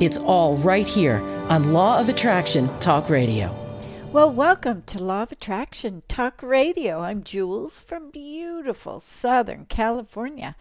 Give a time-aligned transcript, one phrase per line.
[0.00, 1.16] It's all right here
[1.48, 3.52] on Law of Attraction Talk Radio.
[4.12, 7.00] Well, welcome to Law of Attraction Talk Radio.
[7.00, 10.54] I'm Jewels from beautiful Southern California.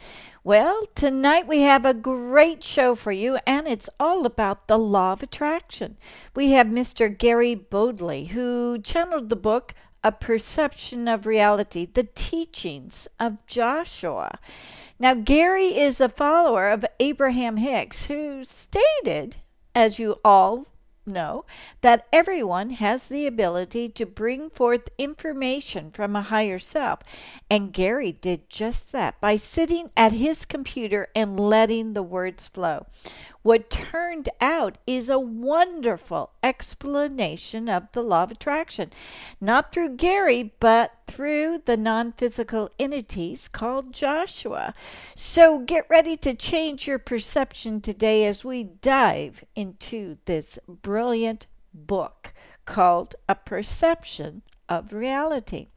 [0.43, 5.13] Well, tonight we have a great show for you, and it's all about the Law
[5.13, 5.97] of Attraction.
[6.33, 7.15] We have Mr.
[7.15, 14.39] Gary Bodley, who channeled the book A Perception of Reality, the teachings of Joshua.
[14.99, 19.37] Now, Gary is a follower of Abraham Hicks, who stated,
[19.75, 20.65] as you all
[21.05, 21.45] know
[21.81, 26.99] that everyone has the ability to bring forth information from a higher self.
[27.49, 32.87] And Gary did just that by sitting at his computer and letting the words flow.
[33.47, 38.91] What turned out is a wonderful explanation of the law of attraction,
[39.39, 44.73] not through Gary, but through the non physical entities called Joshua.
[45.15, 52.33] So get ready to change your perception today as we dive into this brilliant book
[52.65, 55.67] called A Perception of Reality.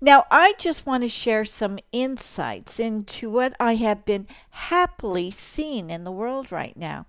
[0.00, 5.90] Now, I just want to share some insights into what I have been happily seeing
[5.90, 7.06] in the world right now.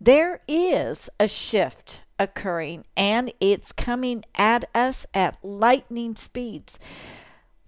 [0.00, 6.78] There is a shift occurring, and it's coming at us at lightning speeds.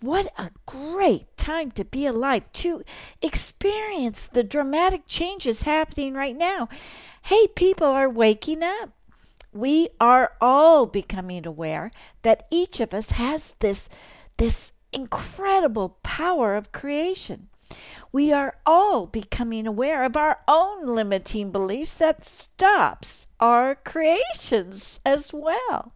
[0.00, 2.84] What a great time to be alive, to
[3.20, 6.68] experience the dramatic changes happening right now.
[7.22, 8.90] Hey, people are waking up.
[9.52, 11.90] We are all becoming aware
[12.22, 13.88] that each of us has this
[14.38, 17.48] this incredible power of creation.
[18.10, 25.32] We are all becoming aware of our own limiting beliefs that stops our creations as
[25.32, 25.92] well.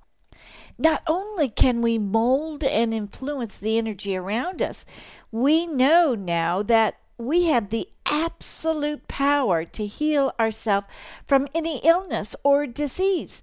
[0.77, 4.85] Not only can we mold and influence the energy around us,
[5.31, 10.87] we know now that we have the absolute power to heal ourselves
[11.27, 13.43] from any illness or disease.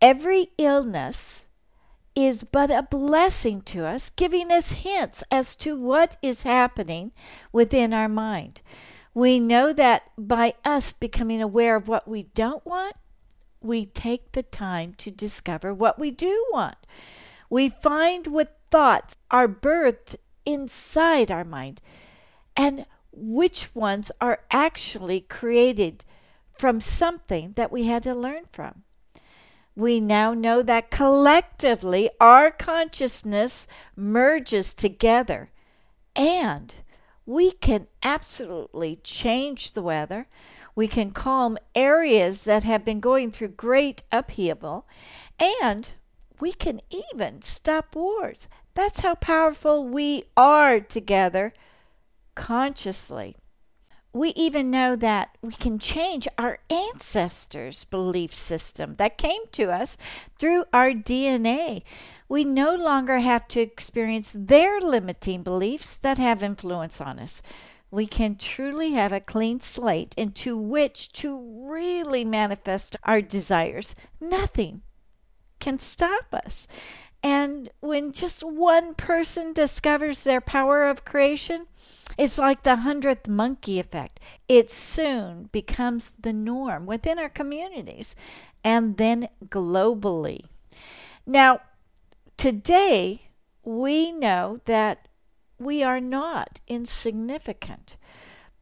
[0.00, 1.43] Every illness
[2.14, 7.12] is but a blessing to us, giving us hints as to what is happening
[7.52, 8.62] within our mind.
[9.12, 12.96] We know that by us becoming aware of what we don't want,
[13.60, 16.76] we take the time to discover what we do want.
[17.50, 21.80] We find what thoughts are birthed inside our mind
[22.56, 26.04] and which ones are actually created
[26.58, 28.83] from something that we had to learn from
[29.76, 35.50] we now know that collectively our consciousness merges together
[36.16, 36.74] and
[37.26, 40.26] we can absolutely change the weather.
[40.74, 44.86] We can calm areas that have been going through great upheaval,
[45.40, 45.88] and
[46.40, 48.48] we can even stop wars.
[48.74, 51.52] That's how powerful we are together
[52.34, 53.36] consciously
[54.14, 59.98] we even know that we can change our ancestors' belief system that came to us
[60.38, 61.82] through our DNA.
[62.28, 67.42] We no longer have to experience their limiting beliefs that have influence on us.
[67.90, 73.96] We can truly have a clean slate into which to really manifest our desires.
[74.20, 74.82] Nothing
[75.58, 76.68] can stop us.
[77.24, 81.66] And when just one person discovers their power of creation,
[82.18, 84.20] it's like the hundredth monkey effect.
[84.46, 88.14] It soon becomes the norm within our communities
[88.62, 90.42] and then globally.
[91.24, 91.60] Now,
[92.36, 93.22] today,
[93.64, 95.08] we know that
[95.58, 97.96] we are not insignificant,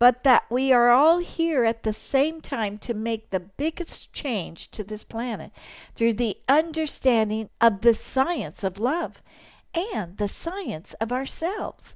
[0.02, 4.68] but that we are all here at the same time to make the biggest change
[4.68, 5.52] to this planet
[5.94, 9.22] through the understanding of the science of love
[9.72, 11.94] and the science of ourselves.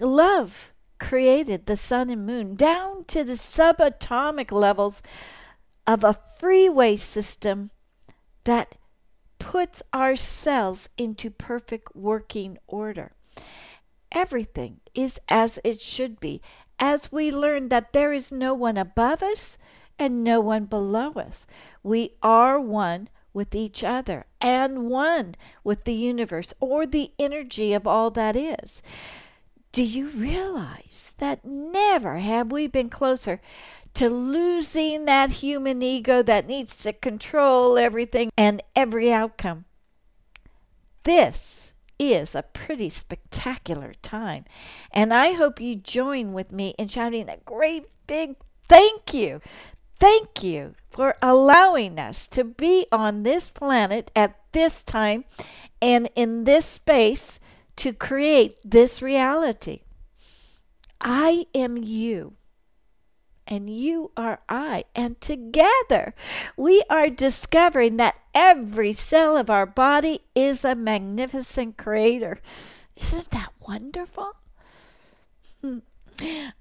[0.00, 5.02] Love created the sun and moon down to the subatomic levels
[5.86, 7.70] of a freeway system
[8.44, 8.76] that
[9.38, 13.12] puts our cells into perfect working order.
[14.12, 16.40] Everything is as it should be
[16.84, 19.56] as we learn that there is no one above us
[19.98, 21.46] and no one below us.
[21.82, 25.34] We are one with each other and one
[25.64, 28.82] with the universe or the energy of all that is.
[29.72, 33.40] Do you realize that never have we been closer
[33.94, 39.64] to losing that human ego that needs to control everything and every outcome.
[41.04, 41.63] This
[41.98, 44.44] is a pretty spectacular time.
[44.90, 48.36] And I hope you join with me in shouting a great big
[48.68, 49.40] thank you.
[50.00, 55.24] Thank you for allowing us to be on this planet at this time
[55.80, 57.40] and in this space
[57.76, 59.80] to create this reality.
[61.00, 62.34] I am you
[63.46, 64.84] and you are I.
[64.94, 66.14] And together
[66.56, 72.38] we are discovering that every cell of our body is a magnificent creator.
[72.96, 74.32] Isn't that wonderful?
[75.60, 75.78] Hmm.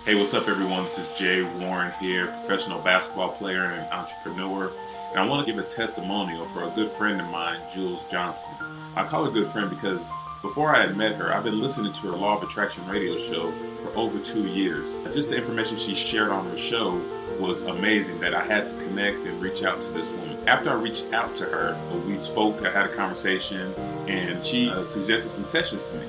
[0.06, 0.86] Hey, what's up, everyone?
[0.86, 4.72] This is Jay Warren here, professional basketball player and entrepreneur.
[5.12, 8.52] And I want to give a testimonial for a good friend of mine, Jewels Johnson.
[8.96, 10.10] I call her a good friend because
[10.42, 13.52] before I had met her, I've been listening to her Law of Attraction radio show
[13.84, 14.90] for over two years.
[15.14, 17.02] Just the information she shared on her show
[17.40, 20.38] was amazing that I had to connect and reach out to this woman.
[20.48, 23.74] After I reached out to her, we spoke, I had a conversation,
[24.08, 26.06] and she uh, suggested some sessions to me.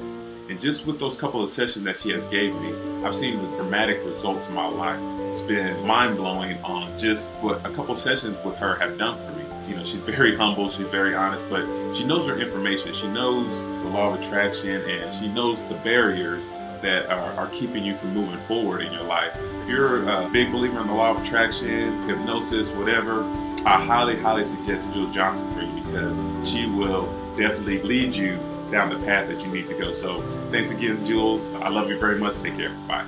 [0.51, 2.75] And just with those couple of sessions that she has gave me,
[3.05, 5.01] I've seen the dramatic results in my life.
[5.31, 9.39] It's been mind blowing on just what a couple sessions with her have done for
[9.39, 9.45] me.
[9.71, 12.93] You know, she's very humble, she's very honest, but she knows her information.
[12.93, 16.49] She knows the law of attraction and she knows the barriers
[16.83, 19.39] that are, are, keeping you from moving forward in your life.
[19.71, 23.23] You're a big believer in the law of attraction, hypnosis, whatever,
[23.65, 27.07] I highly, highly suggest Jewels Johnson for you because she will
[27.37, 28.35] definitely lead you
[28.73, 29.93] down the path that you need to go.
[29.93, 31.47] So thanks again, Jewels.
[31.55, 32.41] I love you very much.
[32.41, 32.71] Take care.
[32.89, 33.07] Bye.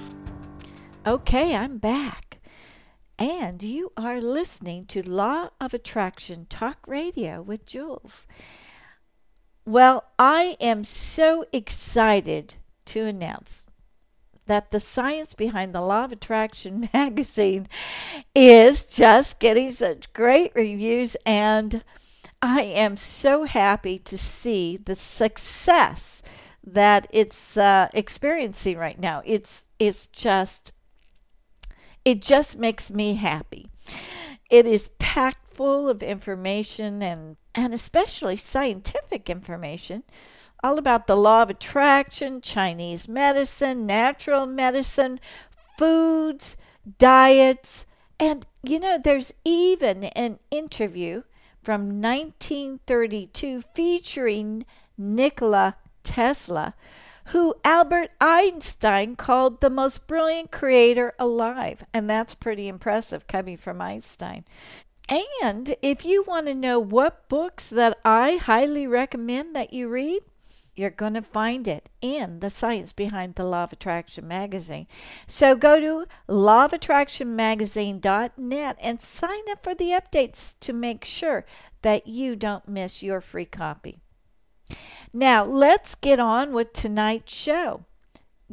[1.05, 2.38] Okay, I'm back.
[3.19, 8.29] And you are listening to Law of Attraction Talk Radio with Jewels.
[9.67, 12.55] Well, I am so excited
[12.85, 13.67] to announce
[14.46, 17.66] that the science behind the Law of Attraction magazine
[18.34, 21.84] is just getting such great reviews, and
[22.40, 26.22] I am so happy to see the success
[26.64, 29.22] that it's uh, experiencing right now.
[29.24, 30.72] It's it's just
[32.04, 33.70] it just makes me happy.
[34.50, 40.02] It is packed full of information and and especially scientific information
[40.62, 45.20] all about the law of attraction, Chinese medicine, natural medicine,
[45.76, 46.56] foods,
[46.99, 47.87] diets,
[48.19, 51.23] and you know, there's even an interview
[51.62, 54.64] from 1932 featuring
[54.97, 56.75] Nikola Tesla,
[57.26, 61.85] who Albert Einstein called the most brilliant creator alive.
[61.92, 64.45] And that's pretty impressive coming from Einstein.
[65.42, 70.23] And if you want to know what books that I highly recommend that you read,
[70.75, 74.87] you're going to find it in the Science Behind the Law of Attraction magazine.
[75.26, 81.45] So go to lawofattractionmagazine.net and sign up for the updates to make sure
[81.83, 83.99] that you don't miss your free copy.
[85.12, 87.85] Now, let's get on with tonight's show.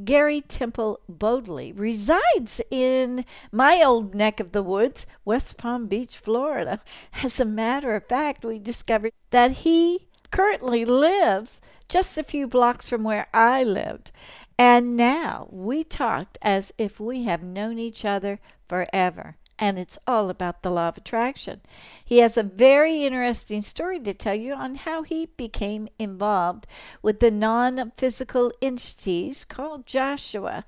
[0.04, 6.80] Gary Temple Bodley resides in my old neck of the woods, West Palm Beach, Florida.
[7.24, 12.88] As a matter of fact, we discovered that he currently lives just a few blocks
[12.88, 14.12] from where I lived.
[14.58, 19.38] And now we talked as if we have known each other forever.
[19.58, 21.62] And it's all about the law of attraction.
[22.04, 26.66] He has a very interesting story to tell you on how he became involved
[27.02, 30.66] with the non physical entities called Joshua.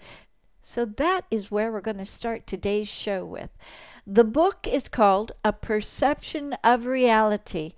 [0.61, 3.49] So that is where we're going to start today's show with.
[4.05, 7.73] The book is called A Perception of Reality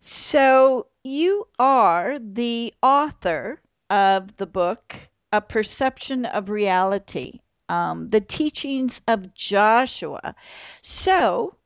[0.01, 3.61] So, you are the author
[3.91, 4.95] of the book,
[5.33, 10.35] A Perception of Reality, um, the teachings of Joshua.
[10.81, 11.57] So,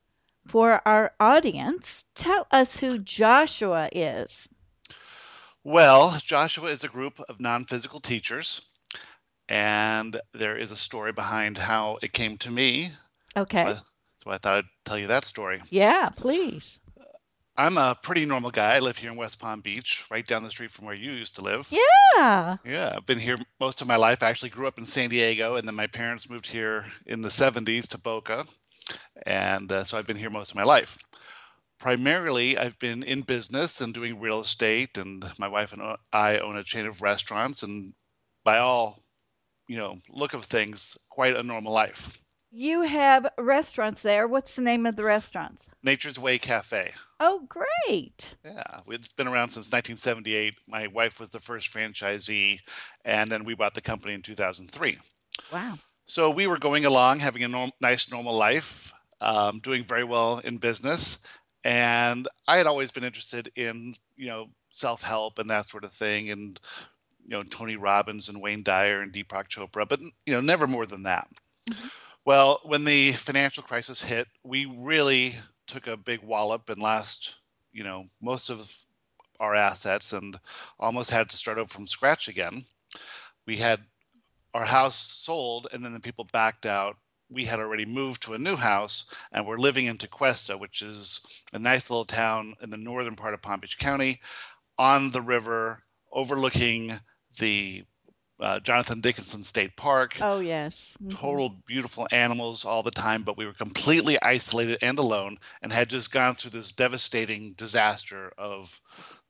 [0.47, 4.49] for our audience, tell us who Joshua is.
[5.63, 8.61] Well, Joshua is a group of non physical teachers,
[9.49, 12.91] and there is a story behind how it came to me.
[13.37, 13.63] Okay.
[13.63, 13.75] So I,
[14.23, 15.63] so I thought I'd tell you that story.
[15.71, 16.79] Yeah, please.
[17.57, 18.75] I'm a pretty normal guy.
[18.75, 21.37] I live here in West Palm Beach, right down the street from where you used
[21.37, 21.69] to live.
[21.71, 22.57] Yeah.
[22.65, 24.23] Yeah, I've been here most of my life.
[24.23, 27.29] I actually grew up in San Diego, and then my parents moved here in the
[27.29, 28.45] 70s to Boca.
[29.27, 30.99] And uh, so I've been here most of my life
[31.85, 35.83] primarily I've been in business and doing real estate, and my wife and
[36.15, 37.93] I own a chain of restaurants, and
[38.43, 39.05] by all,
[39.69, 42.11] you know, look of things, quite a normal life.
[42.57, 44.29] You have restaurants there.
[44.29, 45.69] What's the name of the restaurants?
[45.83, 46.93] Nature's Way Cafe.
[47.19, 48.37] Oh, great.
[48.45, 50.55] Yeah, it's been around since 1978.
[50.69, 52.61] My wife was the first franchisee,
[53.05, 54.97] and then we bought the company in 2003.
[55.53, 55.79] Wow.
[56.07, 60.39] So we were going along, having a norm- nice, normal life, um, doing very well
[60.39, 61.19] in business.
[61.65, 66.31] And I had always been interested in, you know, self-help and that sort of thing,
[66.31, 66.61] and
[67.25, 70.87] you know, Tony Robbins and Wayne Dyer and Deepak Chopra, but you know, never more
[70.87, 71.27] than that.
[71.69, 71.89] Mm-hmm.
[72.25, 75.35] Well, when the financial crisis hit, we really
[75.67, 77.37] took a big wallop and lost,
[77.73, 78.73] you know, most of
[79.41, 80.39] our assets and
[80.79, 82.65] almost had to start over from scratch again.
[83.47, 83.81] We had
[84.55, 86.97] our house sold and then the people backed out
[87.31, 91.21] we had already moved to a new house and we're living in Tequesta, which is
[91.53, 94.21] a nice little town in the northern part of Palm Beach County
[94.79, 95.81] on the river
[96.13, 96.93] overlooking
[97.39, 97.85] the
[98.41, 100.17] uh, Jonathan Dickinson State Park.
[100.21, 100.97] Oh, yes.
[101.03, 101.17] Mm-hmm.
[101.17, 105.89] Total beautiful animals all the time, but we were completely isolated and alone and had
[105.89, 108.81] just gone through this devastating disaster of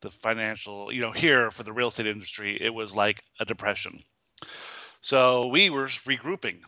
[0.00, 4.02] the financial, you know, here for the real estate industry, it was like a depression.
[5.00, 6.60] So we were regrouping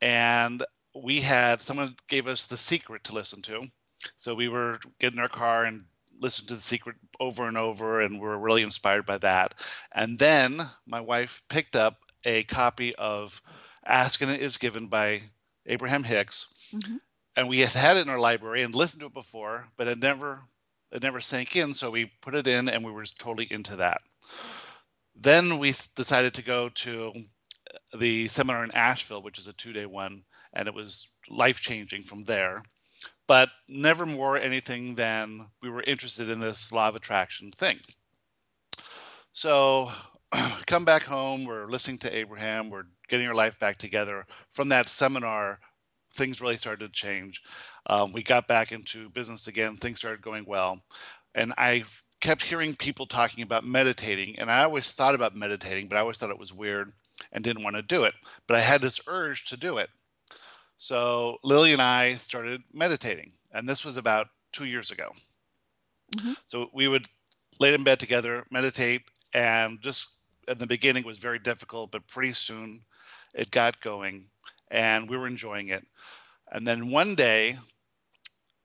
[0.00, 0.64] and
[0.94, 3.68] we had someone gave us the secret to listen to
[4.18, 5.84] so we were getting our car and
[6.24, 9.54] listened to the secret over and over and we are really inspired by that
[9.92, 13.40] and then my wife picked up a copy of
[13.86, 15.20] ask and it is given by
[15.66, 16.96] abraham hicks mm-hmm.
[17.36, 19.98] and we had had it in our library and listened to it before but it
[19.98, 20.40] never
[20.90, 24.00] it never sank in so we put it in and we were totally into that
[25.14, 27.12] then we decided to go to
[27.98, 32.02] the seminar in Asheville, which is a two day one, and it was life changing
[32.02, 32.62] from there.
[33.26, 37.80] But never more anything than we were interested in this law of attraction thing.
[39.32, 39.90] So
[40.66, 44.26] come back home, we're listening to Abraham, we're getting our life back together.
[44.50, 45.58] From that seminar,
[46.12, 47.42] things really started to change.
[47.86, 50.80] Um, we got back into business again, things started going well.
[51.34, 51.84] And I
[52.20, 56.18] kept hearing people talking about meditating, and I always thought about meditating, but I always
[56.18, 56.92] thought it was weird
[57.32, 58.14] and didn't want to do it.
[58.46, 59.90] But I had this urge to do it.
[60.76, 65.12] So Lily and I started meditating, and this was about two years ago.
[66.16, 66.32] Mm-hmm.
[66.46, 67.06] So we would
[67.60, 69.02] lay in bed together, meditate,
[69.32, 70.08] and just
[70.48, 72.80] in the beginning it was very difficult, but pretty soon
[73.34, 74.26] it got going,
[74.70, 75.84] and we were enjoying it.
[76.52, 77.56] And then one day,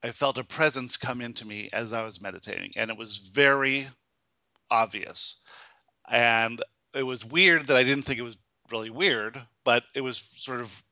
[0.04, 3.88] I felt a presence come into me as I was meditating, and it was very
[4.72, 5.38] obvious.
[6.10, 6.62] And
[6.96, 8.38] it was weird that I didn't think it was
[8.72, 10.84] really weird, but it was sort of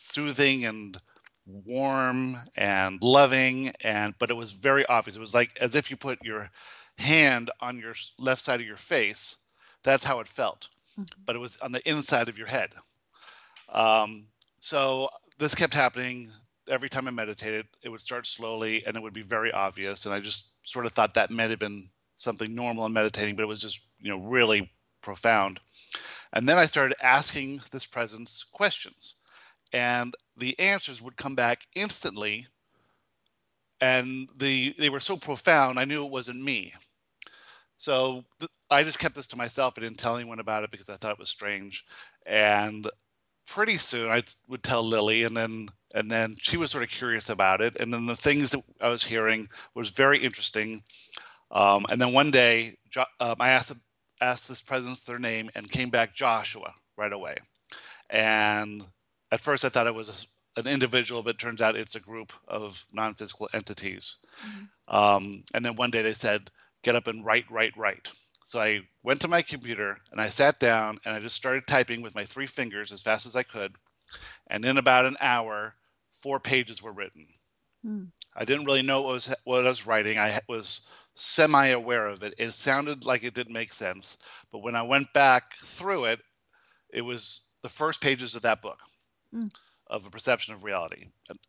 [0.00, 1.00] soothing and
[1.46, 5.16] warm and loving and but it was very obvious.
[5.16, 6.50] It was like as if you put your
[6.96, 9.36] hand on your left side of your face.
[9.82, 10.68] That's how it felt.
[10.98, 11.22] Mm-hmm.
[11.24, 12.70] but it was on the inside of your head.
[13.68, 14.26] Um,
[14.58, 16.28] so this kept happening
[16.68, 17.66] every time i meditated.
[17.82, 20.04] It would start slowly and it would be very obvious.
[20.04, 23.42] And i just sort of thought that might have been something normal in meditating but
[23.42, 25.60] it was just you know really profound.
[26.32, 29.14] And then I started asking this presence questions,
[29.72, 32.46] and the answers would come back instantly.
[33.80, 36.74] And the they were so profound, I knew it wasn't me.
[37.78, 39.74] So th- I just kept this to myself.
[39.76, 41.84] I didn't tell anyone about it because I thought it was strange.
[42.26, 42.86] And
[43.48, 47.30] pretty soon I would tell Lily, and then and then she was sort of curious
[47.30, 47.76] about it.
[47.80, 50.82] And then the things that I was hearing was very interesting.
[51.50, 52.76] Um, and then one day,
[53.18, 53.72] um, I asked
[54.20, 57.36] asked this presence their name and came back Joshua right away.
[58.10, 58.84] And
[59.32, 62.32] at first I thought it was an individual, but it turns out it's a group
[62.48, 64.16] of non physical entities.
[64.44, 64.96] Mm-hmm.
[64.96, 66.50] Um, and then one day they said,
[66.82, 68.10] get up and write, write, write.
[68.44, 72.02] So I went to my computer and I sat down and I just started typing
[72.02, 73.74] with my three fingers as fast as I could.
[74.48, 75.74] And in about an hour,
[76.14, 77.28] four pages were written.
[77.84, 78.04] Hmm.
[78.34, 80.18] I didn't really know what was what I was writing.
[80.18, 82.34] I was semi-aware of it.
[82.38, 84.18] It sounded like it didn't make sense,
[84.50, 86.20] but when I went back through it,
[86.92, 88.78] it was the first pages of that book
[89.34, 89.50] mm.
[89.88, 91.06] of a perception of reality.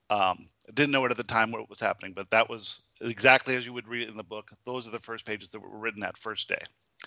[0.09, 3.55] Um, I didn't know it at the time what was happening, but that was exactly
[3.55, 4.51] as you would read it in the book.
[4.65, 6.61] Those are the first pages that were written that first day.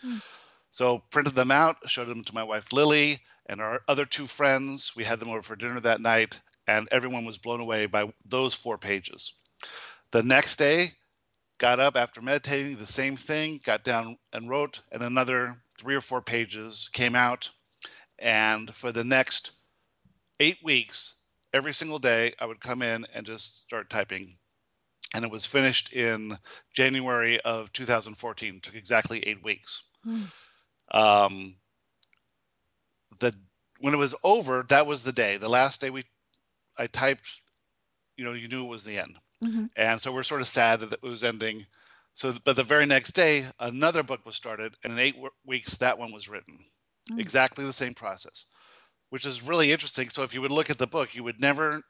[0.05, 0.23] Mm.
[0.71, 4.93] So printed them out, showed them to my wife Lily and our other two friends.
[4.97, 8.55] We had them over for dinner that night, and everyone was blown away by those
[8.55, 9.35] four pages.
[10.11, 10.87] The next day,
[11.59, 16.01] got up after meditating, the same thing, got down and wrote, and another three or
[16.01, 17.49] four pages came out.
[18.19, 19.53] And for the next
[20.41, 21.15] eight weeks,
[21.53, 24.37] every single day, I would come in and just start typing.
[25.15, 26.37] And it was finished in
[26.73, 28.57] January of 2014.
[28.57, 29.85] It took exactly eight weeks.
[30.07, 30.27] Mm.
[30.91, 31.55] Um,
[33.21, 33.33] the
[33.81, 35.37] when it was over, that was the day.
[35.37, 36.05] The last day we,
[36.79, 37.29] I typed.
[38.17, 39.17] You know, you knew it was the end.
[39.45, 39.67] Mm-hmm.
[39.77, 41.67] And so we're sort of sad that it was ending.
[42.15, 45.77] So, but the very next day, another book was started, and in eight w- weeks,
[45.79, 46.59] that one was written.
[47.11, 47.19] Mm-hmm.
[47.19, 48.47] Exactly the same process,
[49.15, 50.09] which is really interesting.
[50.09, 51.81] So, if you would look at the book, you would never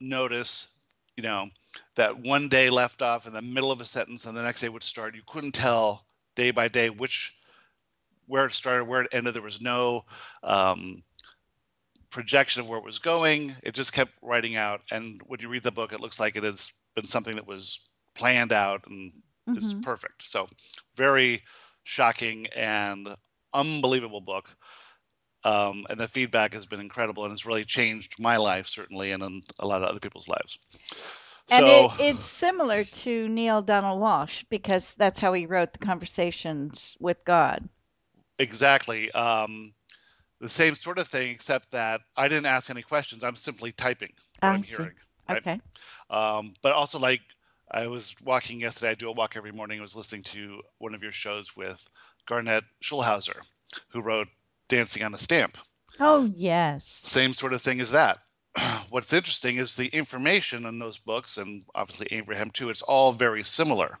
[0.00, 0.76] notice,
[1.16, 1.48] you know,
[1.96, 4.68] that one day left off in the middle of a sentence, and the next day
[4.68, 5.16] would start.
[5.16, 7.36] You couldn't tell day by day which
[8.28, 9.34] where it started, where it ended.
[9.34, 10.04] There was no
[10.44, 11.02] um,
[12.10, 13.52] projection of where it was going.
[13.64, 14.82] It just kept writing out.
[14.92, 17.80] And when you read the book, it looks like it has been something that was
[18.14, 19.10] planned out and
[19.48, 19.58] mm-hmm.
[19.58, 20.28] is perfect.
[20.28, 20.48] So,
[20.94, 21.42] very
[21.82, 23.08] shocking and
[23.52, 24.48] unbelievable book.
[25.44, 29.22] Um, and the feedback has been incredible and it's really changed my life, certainly, and
[29.58, 30.58] a lot of other people's lives.
[31.50, 35.80] And so, it, it's similar to Neale Donald Walsch because that's how he wrote the
[35.80, 37.68] Conversations with God.
[38.38, 39.10] Exactly.
[39.12, 39.72] Um,
[40.40, 43.22] the same sort of thing, except that I didn't ask any questions.
[43.22, 44.92] I'm simply typing what I am hearing.
[45.28, 45.38] Right?
[45.38, 45.60] Okay.
[46.10, 47.22] Um, but also, like,
[47.70, 48.90] I was walking yesterday.
[48.90, 49.78] I do a walk every morning.
[49.78, 51.88] I was listening to one of your shows with
[52.26, 53.40] Garnet Schulhauser,
[53.88, 54.28] who wrote
[54.68, 55.58] Dancing on a Stamp.
[56.00, 56.86] Oh, yes.
[56.86, 58.18] Same sort of thing as that.
[58.90, 63.42] What's interesting is the information in those books, and obviously Abraham too, it's all very
[63.42, 63.98] similar.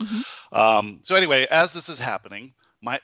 [0.00, 0.56] Mm-hmm.
[0.56, 3.00] Um, so, anyway, as this is happening, my,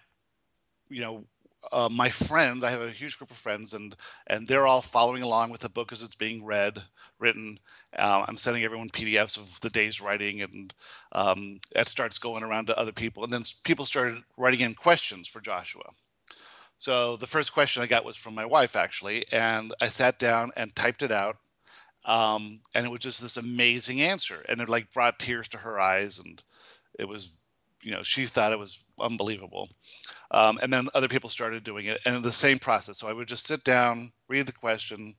[0.89, 1.25] you know,
[1.73, 3.95] uh, my friends, I have a huge group of friends, and
[4.27, 6.83] and they're all following along with the book as it's being read,
[7.19, 7.59] written.
[7.97, 10.75] Uh, I'm sending everyone PDFs of the day's writing, and
[11.13, 13.25] um, that starts going around to other people.
[13.25, 15.85] And then people started writing in questions for Joshua.
[16.81, 20.51] So the first question I got was from my wife, actually, and I sat down
[20.57, 21.37] and typed it out,
[22.07, 25.79] um, and it was just this amazing answer, and it like brought tears to her
[25.79, 26.43] eyes, and
[26.99, 27.39] it was
[27.83, 29.69] you know she thought it was unbelievable
[30.31, 33.29] um, and then other people started doing it and the same process so i would
[33.29, 35.15] just sit down read the question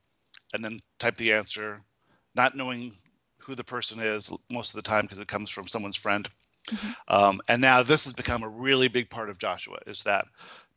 [0.54, 1.82] and then type the answer
[2.36, 2.94] not knowing
[3.40, 6.30] who the person is most of the time because it comes from someone's friend
[6.70, 6.92] mm-hmm.
[7.08, 10.26] um, and now this has become a really big part of joshua is that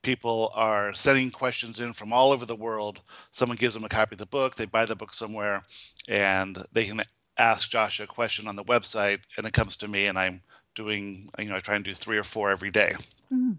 [0.04, 3.00] people are sending questions in from all over the world
[3.32, 5.64] someone gives them a copy of the book they buy the book somewhere
[6.08, 7.02] and they can
[7.38, 10.40] ask Josh a question on the website and it comes to me and i'm
[10.74, 12.94] doing, you know, I try and do three or four every day.
[13.32, 13.52] Mm-hmm.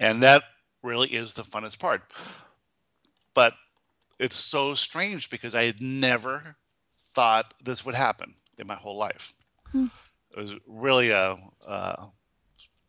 [0.00, 0.44] And that
[0.82, 2.02] really is the funnest part.
[3.34, 3.54] But
[4.18, 6.56] it's so strange because I had never
[6.98, 9.32] thought this would happen in my whole life.
[9.68, 9.86] Mm-hmm.
[10.30, 12.06] It was really a, uh,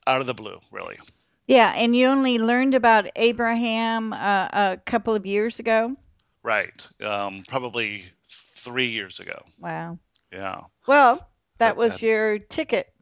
[0.07, 0.97] out of the blue, really.
[1.45, 5.95] Yeah, and you only learned about Abraham uh, a couple of years ago.
[6.41, 9.43] Right, um, probably three years ago.
[9.59, 9.99] Wow.
[10.31, 10.61] Yeah.
[10.87, 12.93] Well, that was your ticket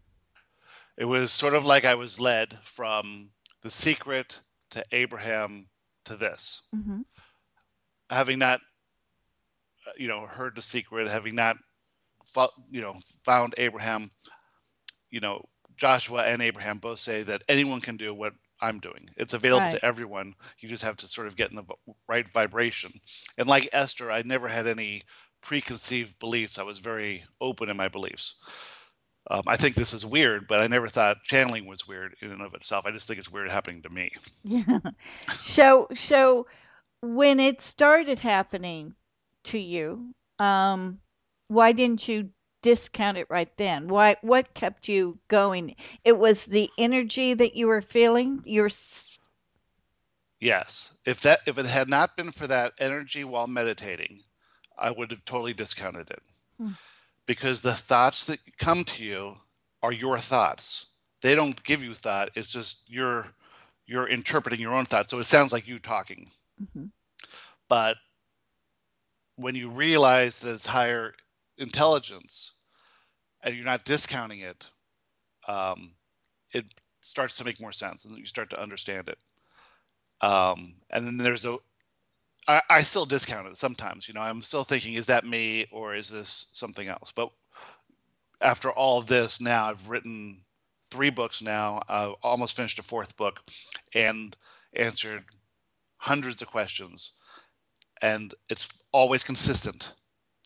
[1.02, 3.30] it was sort of like I was led from
[3.62, 5.68] the secret to Abraham
[6.06, 6.62] to this.
[6.76, 7.02] Mm-hmm.
[8.12, 8.62] Having not,
[9.88, 11.58] uh, you know, heard the secret, having not,
[12.70, 14.12] you know, found Abraham,
[15.10, 15.44] you know,
[15.78, 19.10] Joshua and Abraham both say that anyone can do what I'm doing.
[19.18, 19.80] It's available right.
[19.80, 20.36] to everyone.
[20.60, 21.66] You just have to sort of get in the
[22.08, 22.94] right vibration.
[23.38, 25.02] And like Esther, I never had any
[25.42, 26.60] preconceived beliefs.
[26.60, 28.36] I was very open in my beliefs.
[29.30, 32.42] Um, I think this is weird, but I never thought channeling was weird in and
[32.42, 32.86] of itself.
[32.86, 34.12] I just think it's weird happening to me.
[34.44, 34.80] Yeah.
[35.32, 36.46] So, so
[37.02, 38.96] when it started happening
[39.46, 41.00] to you, um,
[41.48, 42.30] why didn't you
[42.62, 43.88] discount it right then?
[43.88, 44.18] Why?
[44.22, 45.76] What kept you going?
[46.04, 48.42] It was the energy that you were feeling.
[48.46, 48.70] You're.
[50.40, 50.98] Yes.
[51.06, 54.22] If that if it had not been for that energy while meditating,
[54.78, 56.24] I would have totally discounted it.
[56.58, 56.72] Hmm
[57.26, 59.38] because the thoughts that come to you
[59.84, 60.88] are your thoughts.
[61.22, 62.30] they don't give you thought.
[62.36, 63.28] It's just you're
[63.86, 65.12] you're interpreting your own thoughts.
[65.12, 66.30] So it sounds like you talking.
[66.62, 66.86] Mm-hmm.
[67.70, 67.98] But
[69.36, 71.14] when you realize that it's higher
[71.62, 72.54] intelligence
[73.44, 74.70] and you're not discounting it,
[75.48, 75.94] um,
[76.54, 76.66] it
[77.02, 79.18] starts to make more sense and you start to understand it.
[80.22, 81.58] Um, and then there's a,
[82.48, 84.08] I, I still discount it sometimes.
[84.08, 87.12] You know, I'm still thinking, is that me or is this something else?
[87.12, 87.32] But
[88.42, 90.42] after all of this, now I've written
[90.90, 91.82] three books now.
[91.88, 93.40] I've almost finished a fourth book,
[93.94, 94.36] and
[94.74, 95.24] answered
[95.98, 97.14] hundreds of questions,
[98.02, 99.94] and it's always consistent.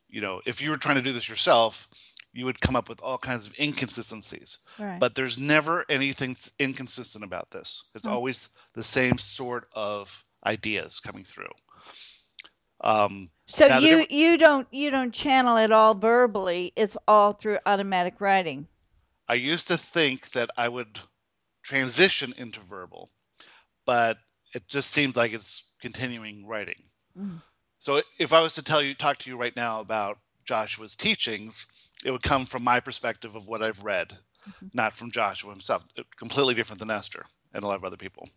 [0.10, 1.88] You know, if you were trying to do this yourself,
[2.34, 4.60] you would come up with all kinds of inconsistencies.
[4.78, 5.00] Right.
[5.00, 7.86] But there's never anything inconsistent about this.
[7.96, 8.16] It's mm-hmm.
[8.16, 11.52] always the same sort of ideas coming through.
[12.82, 16.74] Um, so you you don't you don't channel it all verbally.
[16.76, 18.68] It's all through automatic writing.
[19.28, 21.00] I used to think that I would
[21.64, 23.12] transition into verbal,
[23.86, 24.18] but
[24.54, 26.84] it just seems like it's continuing writing.
[27.18, 27.42] Mm.
[27.86, 31.68] So if I was to tell you talk to you right now about Joshua's teachings,
[32.04, 34.70] it would come from my perspective of what I've read, mm-hmm.
[34.74, 35.86] not from Joshua himself.
[36.18, 38.28] Completely different than Esther and a lot of other people.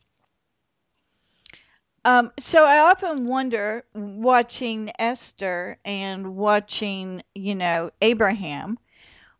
[2.04, 8.78] Um, so I often wonder, watching Esther and watching, you know, Abraham,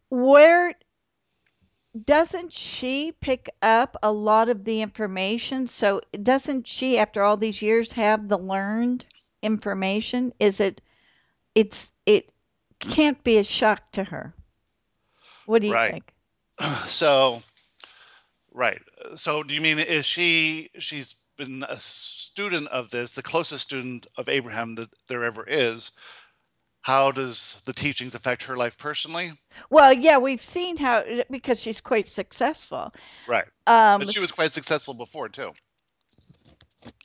[0.09, 0.75] where
[2.07, 5.67] doesn't she pick up a lot of the information?
[5.67, 9.05] So doesn't she, after all these years, have the learned
[9.43, 10.33] information?
[10.39, 10.81] Is it?
[11.55, 12.31] It's it
[12.79, 14.35] can't be a shock to her.
[15.47, 15.93] What do you right.
[15.93, 16.15] think?
[16.87, 17.43] So,
[18.53, 18.81] right.
[19.15, 20.71] So, do you mean is she?
[20.79, 25.93] She's been a student of this, the closest student of Abraham that there ever is.
[26.83, 29.33] How does the teachings affect her life personally?
[29.71, 32.93] Well, yeah, we've seen how because she's quite successful.
[33.27, 33.45] Right.
[33.67, 35.53] Um, but she was quite successful before too.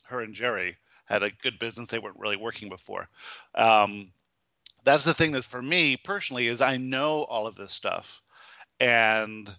[0.04, 1.89] Her and Jerry had a good business.
[1.89, 3.07] They weren't really working before.
[3.55, 4.11] Um,
[4.83, 8.21] that's the thing that for me personally is I know all of this stuff,
[8.79, 9.53] and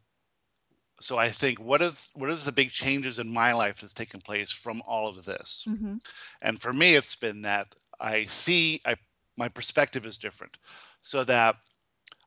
[1.00, 4.20] so I think what is what is the big changes in my life that's taken
[4.20, 5.64] place from all of this?
[5.68, 5.96] Mm-hmm.
[6.42, 8.96] And for me, it's been that I see I
[9.36, 10.56] my perspective is different,
[11.02, 11.56] so that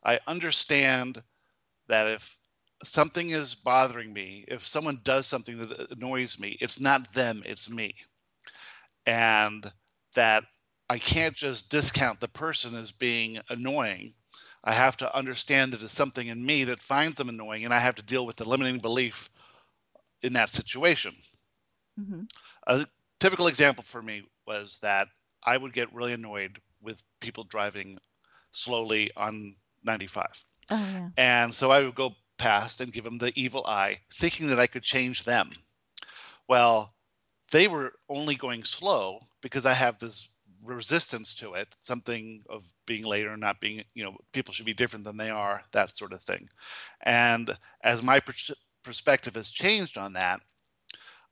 [0.04, 1.22] I understand
[1.88, 2.38] that if
[2.84, 7.70] something is bothering me, if someone does something that annoys me, it's not them, it's
[7.70, 7.96] me,
[9.08, 9.72] and
[10.14, 10.44] that
[10.90, 14.14] I can't just discount the person as being annoying.
[14.64, 17.80] I have to understand that it's something in me that finds them annoying, and I
[17.80, 19.30] have to deal with the limiting belief
[20.22, 21.16] in that situation.
[22.00, 22.24] Mm-hmm.
[22.68, 22.86] A
[23.20, 25.08] typical example for me was that
[25.44, 27.98] I would get really annoyed with people driving
[28.52, 30.26] slowly on 95.
[30.70, 31.10] Oh, yeah.
[31.18, 34.68] And so I would go past and give them the evil eye, thinking that I
[34.68, 35.52] could change them.
[36.50, 36.94] Well,
[37.52, 40.30] they were only going slow because I have this
[40.64, 44.74] resistance to it, something of being late or not being, you know, people should be
[44.74, 46.50] different than they are, that sort of thing.
[47.04, 48.34] And as my per-
[48.84, 50.42] perspective has changed on that,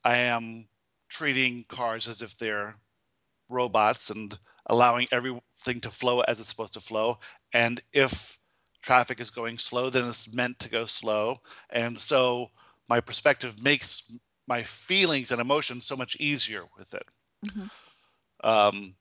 [0.04, 0.68] I am
[1.10, 2.76] treating cars as if they're
[3.50, 7.20] robots and allowing everything to flow as it's supposed to flow.
[7.54, 8.40] And if
[8.82, 11.38] traffic is going slow, then it's meant to go slow.
[11.72, 12.50] And so
[12.88, 14.12] my perspective makes
[14.48, 17.08] my feelings and emotions so much easier with it.
[17.48, 18.48] Mm-hmm.
[18.48, 18.96] Um,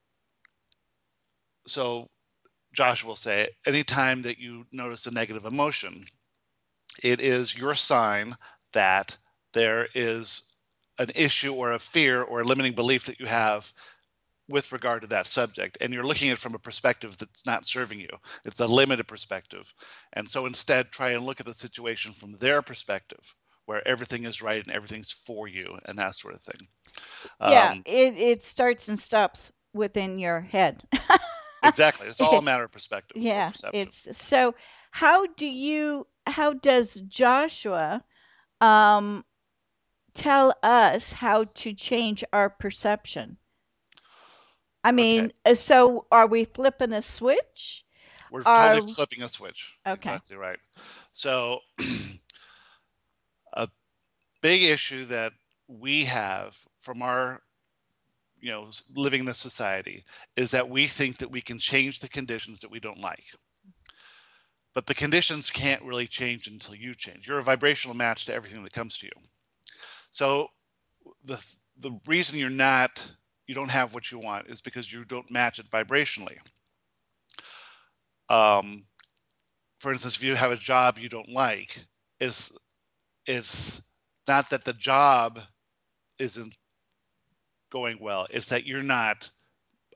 [1.67, 2.09] so
[2.73, 6.07] Josh will say, anytime that you notice a negative emotion,
[7.03, 8.35] it is your sign
[8.73, 9.17] that
[9.53, 10.57] there is
[10.99, 13.73] an issue or a fear or a limiting belief that you have
[14.49, 17.67] with regard to that subject and you're looking at it from a perspective that's not
[17.67, 18.11] serving you
[18.45, 19.73] it's a limited perspective
[20.13, 23.35] and so instead try and look at the situation from their perspective
[23.67, 26.69] where everything is right and everything's for you and that sort of thing
[27.41, 30.83] yeah um, it, it starts and stops within your head
[31.67, 32.09] exactly.
[32.09, 33.21] It's all a matter of perspective.
[33.21, 33.53] Yeah.
[33.73, 34.55] It's so
[34.91, 38.03] how do you how does Joshua
[38.61, 39.25] um
[40.15, 43.37] tell us how to change our perception?
[44.83, 45.35] I mean, okay.
[45.47, 47.85] Uh, so are we flipping a switch?
[48.31, 48.75] We're are...
[48.75, 49.75] totally flipping a switch.
[49.87, 50.11] Okay.
[50.11, 50.59] Exactly right.
[51.13, 51.61] So
[53.55, 53.69] a
[54.43, 55.33] big issue that
[55.69, 57.41] we have from our
[58.41, 60.05] you know living in this society
[60.37, 63.25] is that we think that we can change the conditions that we don't like.
[64.75, 67.29] But the conditions can't really change until you change.
[67.29, 69.13] You're a vibrational match to everything that comes to you.
[70.11, 70.49] So
[71.25, 71.43] the
[71.79, 73.07] the reason you're not
[73.47, 76.39] you don't have what you want is because you don't match it vibrationally.
[78.29, 78.85] Um,
[79.85, 81.85] for instance if you have a job you don't like
[82.19, 82.51] it's
[83.27, 83.91] it's
[84.27, 85.41] not that the job
[86.19, 86.55] isn't
[87.71, 89.31] going well, it's that you're not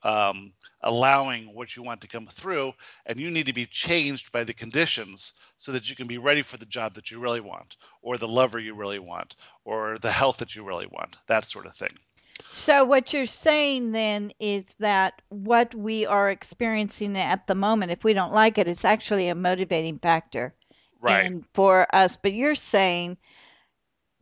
[0.03, 2.73] um, allowing what you want to come through,
[3.07, 6.43] and you need to be changed by the conditions so that you can be ready
[6.43, 10.13] for the job that you really want, or the lover you really want, or the
[10.13, 11.91] health that you really want, that sort of thing.
[12.53, 18.05] So, what you're saying then is that what we are experiencing at the moment, if
[18.05, 20.55] we don't like it, it's actually a motivating factor.
[21.01, 21.27] Right.
[21.27, 23.19] And for us, but you're saying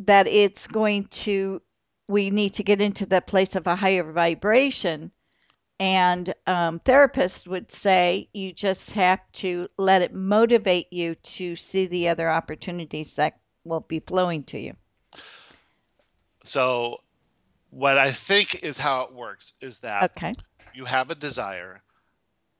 [0.00, 1.62] that it's going to,
[2.08, 5.10] we need to get into the place of a higher vibration
[5.78, 11.86] and um, therapists would say you just have to let it motivate you to see
[11.86, 14.74] the other opportunities that will be flowing to you.
[16.44, 17.00] So,
[17.70, 20.32] what I think is how it works is that okay.
[20.72, 21.82] you have a desire,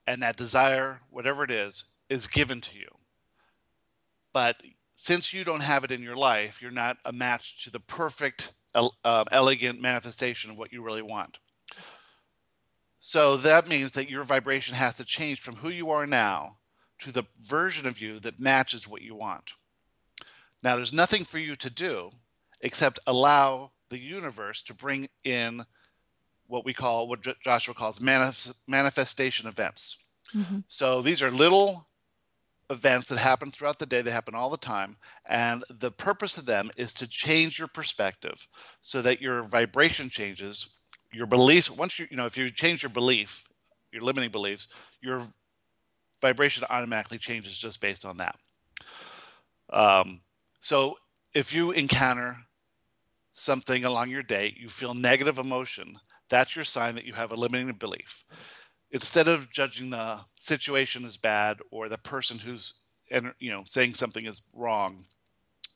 [0.05, 2.89] and that desire, whatever it is, is given to you.
[4.37, 4.61] But
[4.95, 8.53] since you don't have it in your life, you're not a match to the perfect,
[8.75, 11.39] uh, elegant manifestation of what you really want.
[12.99, 16.57] So that means that your vibration has to change from who you are now
[16.99, 19.53] to the version of you that matches what you want.
[20.61, 22.11] Now, there's nothing for you to do
[22.61, 25.65] except allow the universe to bring in
[26.45, 29.97] what we call, what Joshua calls manif- manifestation events.
[30.35, 30.59] Mm-hmm.
[30.67, 31.86] So these are little
[32.69, 34.97] events that happen throughout the day, they happen all the time.
[35.25, 38.47] And the purpose of them is to change your perspective
[38.81, 40.77] so that your vibration changes
[41.11, 43.45] your beliefs once you you know if you change your belief
[43.91, 44.67] your limiting beliefs
[45.01, 45.21] your
[46.21, 48.35] vibration automatically changes just based on that
[49.71, 50.21] um,
[50.59, 50.97] so
[51.33, 52.35] if you encounter
[53.33, 55.97] something along your day you feel negative emotion
[56.29, 58.25] that's your sign that you have a limiting belief
[58.91, 62.81] instead of judging the situation as bad or the person who's
[63.39, 65.05] you know saying something is wrong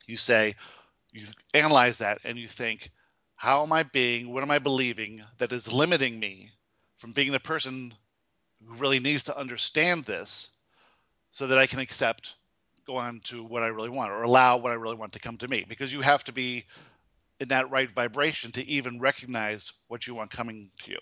[0.06, 0.54] you say
[1.12, 2.90] you analyze that and you think
[3.42, 6.52] how am I being, what am I believing that is limiting me
[6.96, 7.92] from being the person
[8.64, 10.52] who really needs to understand this
[11.32, 12.36] so that I can accept,
[12.86, 15.38] go on to what I really want or allow what I really want to come
[15.38, 15.66] to me?
[15.68, 16.66] Because you have to be
[17.40, 21.00] in that right vibration to even recognize what you want coming to you.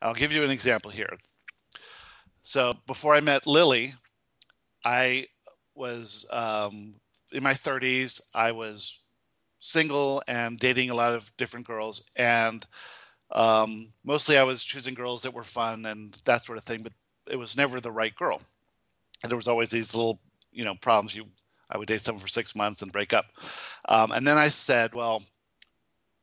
[0.00, 1.18] I'll give you an example here.
[2.42, 3.94] So before I met Lily,
[4.84, 5.26] I
[5.74, 6.94] was um,
[7.32, 8.20] in my 30s.
[8.34, 8.98] I was
[9.60, 12.66] single and dating a lot of different girls, and
[13.32, 16.82] um, mostly I was choosing girls that were fun and that sort of thing.
[16.82, 16.92] But
[17.30, 18.40] it was never the right girl,
[19.22, 20.20] and there was always these little,
[20.52, 21.14] you know, problems.
[21.14, 21.26] You,
[21.70, 23.26] I would date someone for six months and break up,
[23.88, 25.22] um, and then I said, well,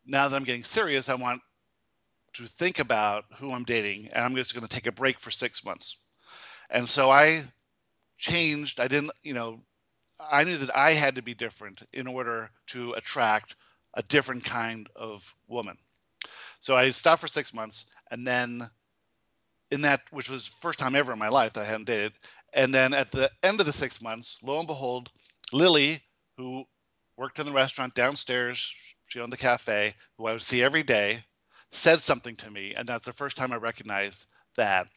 [0.06, 1.42] now that I'm getting serious, I want
[2.34, 5.32] to think about who I'm dating, and I'm just going to take a break for
[5.32, 5.98] six months.
[6.70, 7.44] And so I
[8.18, 8.80] changed.
[8.80, 9.62] I didn't, you know,
[10.20, 13.56] I knew that I had to be different in order to attract
[13.94, 15.78] a different kind of woman.
[16.60, 18.64] So I stopped for six months, and then
[19.72, 22.14] in that, which was first time ever in my life that I hadn't dated,
[22.54, 25.12] and then at the end of the six months, lo and behold,
[25.54, 26.00] Lily,
[26.38, 26.66] who
[27.16, 28.72] worked in the restaurant downstairs,
[29.08, 31.20] she owned the cafe, who I would see every day,
[31.72, 34.26] said something to me, and that's the first time I recognized
[34.56, 34.88] that,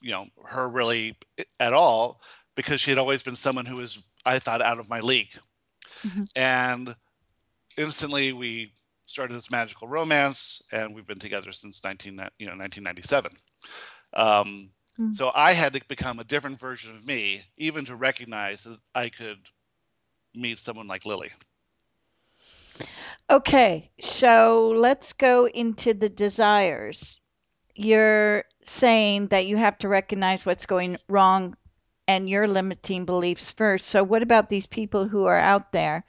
[0.00, 1.16] you know, her really
[1.60, 2.20] at all,
[2.54, 5.34] because she had always been someone who was I thought out of my league.
[6.02, 6.24] Mm-hmm.
[6.36, 6.94] And
[7.76, 8.72] instantly we
[9.06, 13.32] started this magical romance and we've been together since 19 you know 1997
[14.14, 15.12] um, mm-hmm.
[15.12, 19.08] so i had to become a different version of me even to recognize that i
[19.08, 19.38] could
[20.34, 21.30] meet someone like lily
[23.30, 27.20] okay so let's go into the desires
[27.74, 31.56] you're saying that you have to recognize what's going wrong
[32.06, 33.86] and your limiting beliefs first.
[33.86, 36.04] So, what about these people who are out there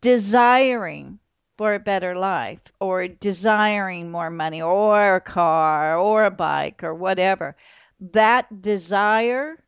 [0.00, 1.18] desiring
[1.58, 6.94] for a better life or desiring more money or a car or a bike or
[6.94, 7.56] whatever?
[8.00, 9.62] That desire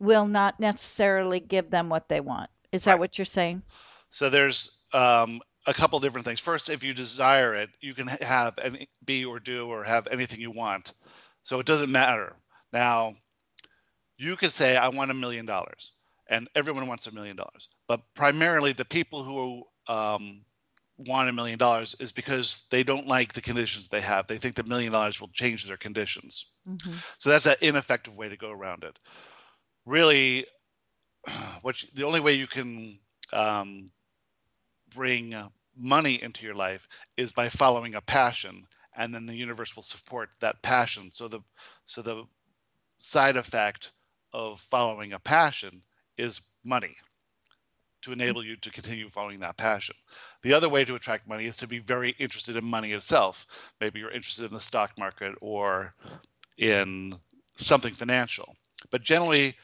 [0.00, 2.50] will not necessarily give them what they want.
[2.72, 3.62] Is that what you're saying?
[4.10, 6.40] So, there's um, a couple different things.
[6.40, 10.40] First, if you desire it, you can have and be or do or have anything
[10.40, 10.92] you want.
[11.42, 12.36] So, it doesn't matter.
[12.72, 13.16] Now,
[14.22, 15.92] you could say i want a million dollars
[16.28, 20.44] and everyone wants a million dollars but primarily the people who um,
[20.96, 24.54] want a million dollars is because they don't like the conditions they have they think
[24.54, 26.92] the million dollars will change their conditions mm-hmm.
[27.18, 28.98] so that's an ineffective way to go around it
[29.86, 30.46] really
[31.62, 32.98] what you, the only way you can
[33.32, 33.90] um,
[34.94, 38.64] bring uh, money into your life is by following a passion
[38.96, 41.40] and then the universe will support that passion so the
[41.84, 42.24] so the
[42.98, 43.92] side effect
[44.32, 45.82] of following a passion
[46.18, 46.94] is money.
[48.02, 49.94] to enable you to continue following that passion.
[50.42, 53.46] The other way to attract money is to be very interested in money itself.
[53.80, 55.94] Maybe you're interested in the stock market or
[56.58, 57.16] in
[57.56, 58.56] something financial.
[58.90, 59.54] But generally,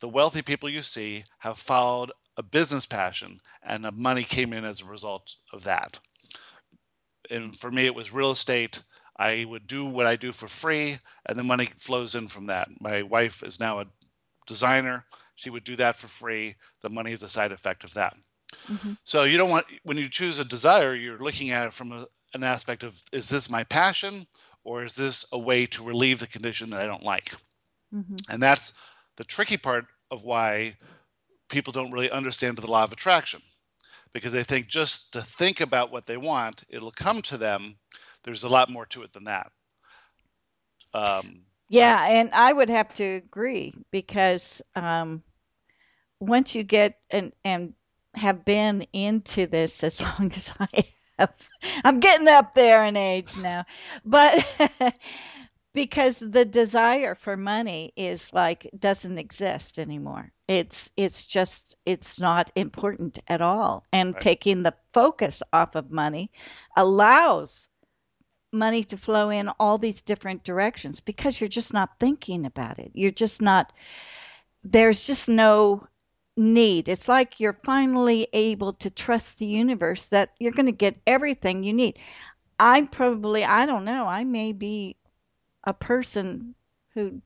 [0.00, 4.64] the wealthy people you see have followed a business passion and the money came in
[4.64, 5.98] as a result of that.
[7.30, 8.82] And for me, it was real estate.
[9.18, 12.68] I would do what I do for free, and the money flows in from that.
[12.80, 13.86] My wife is now a
[14.46, 15.06] designer.
[15.36, 16.54] She would do that for free.
[16.82, 18.14] The money is a side effect of that.
[18.68, 18.92] Mm-hmm.
[19.04, 22.06] So you don't want when you choose a desire, you're looking at it from a,
[22.34, 24.26] an aspect of is this my passion
[24.64, 27.32] or is this a way to relieve the condition that I don't like?
[27.94, 28.16] Mm-hmm.
[28.28, 28.74] And that's
[29.16, 30.76] the tricky part of why
[31.48, 33.40] people don't really understand the law of attraction
[34.12, 37.76] because they think just to think about what they want, it'll come to them.
[38.22, 39.52] There's a lot more to it than that.
[40.94, 45.22] Um, yeah, and I would have to agree because um,
[46.20, 47.74] once you get and and
[48.14, 50.84] have been into this as long as I
[51.18, 51.34] have,
[51.84, 53.64] I'm getting up there in age now,
[54.04, 54.42] but
[55.76, 60.32] because the desire for money is like doesn't exist anymore.
[60.48, 64.20] It's it's just it's not important at all, and right.
[64.22, 66.30] taking the focus off of money
[66.78, 67.68] allows
[68.54, 72.90] money to flow in all these different directions because you're just not thinking about it.
[72.94, 73.74] You're just not,
[74.64, 75.86] there's just no
[76.38, 76.88] need.
[76.88, 81.64] It's like you're finally able to trust the universe that you're going to get everything
[81.64, 81.98] you need.
[82.58, 84.96] I probably, I don't know, I may be
[85.66, 86.54] a person
[86.94, 87.22] who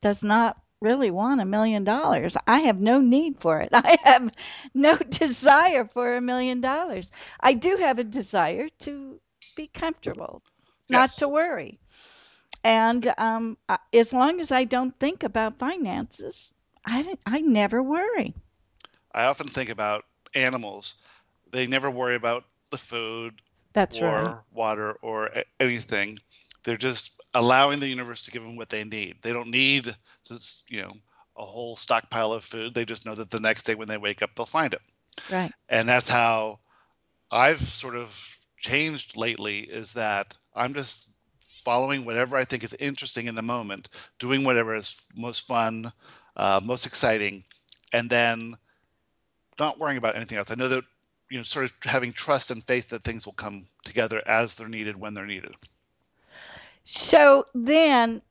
[0.00, 2.36] does not really want a million dollars.
[2.46, 3.70] I have no need for it.
[3.74, 4.32] I have
[4.74, 7.10] no desire for a million dollars.
[7.40, 9.20] I do have a desire to
[9.56, 10.42] be comfortable,
[10.88, 11.78] not to worry.
[12.64, 13.58] And um,
[13.92, 16.52] as long as I don't think about finances,
[16.84, 18.34] I, I never worry.
[19.14, 20.94] I often think about animals.
[21.50, 24.36] They never worry about the food That's or right.
[24.52, 26.18] water or anything.
[26.62, 29.16] They're just allowing the universe to give them what they need.
[29.22, 29.94] They don't need,
[30.68, 30.92] you know,
[31.36, 32.74] a whole stockpile of food.
[32.74, 34.82] They just know that the next day when they wake up, they'll find it.
[35.30, 35.52] Right.
[35.68, 36.60] And that's how
[37.30, 41.08] I've sort of changed lately is that I'm just
[41.64, 45.92] following whatever I think is interesting in the moment, doing whatever is most fun,
[46.36, 47.44] uh, most exciting,
[47.92, 48.56] and then
[49.58, 50.50] not worrying about anything else.
[50.50, 50.84] I know that
[51.30, 54.68] you know, sort of having trust and faith that things will come together as they're
[54.68, 55.54] needed when they're needed.
[56.84, 58.22] So then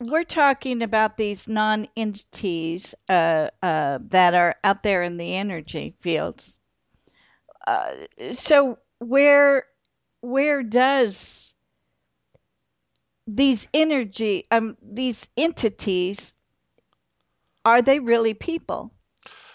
[0.00, 6.58] we're talking about these non-entities uh, uh, that are out there in the energy fields.
[7.66, 7.92] Uh,
[8.32, 9.66] so where
[10.20, 11.54] where does
[13.26, 16.34] these energy um these entities
[17.64, 18.92] are they really people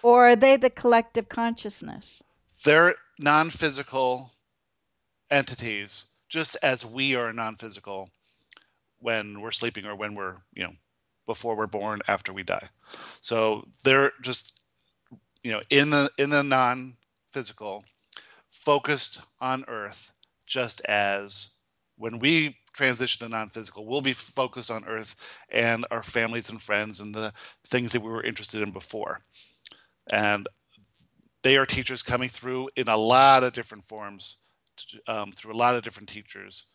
[0.01, 2.21] or are they the collective consciousness
[2.63, 4.31] they're non-physical
[5.29, 8.09] entities just as we are non-physical
[8.99, 10.73] when we're sleeping or when we're you know
[11.25, 12.67] before we're born after we die.
[13.21, 14.61] So they're just
[15.43, 17.85] you know in the in the non-physical
[18.49, 20.11] focused on earth
[20.45, 21.51] just as
[21.97, 25.15] when we transition to non-physical we'll be focused on earth
[25.49, 27.31] and our families and friends and the
[27.67, 29.21] things that we were interested in before.
[30.11, 30.47] And
[31.43, 34.37] they are teachers coming through in a lot of different forms
[35.07, 36.65] um, through a lot of different teachers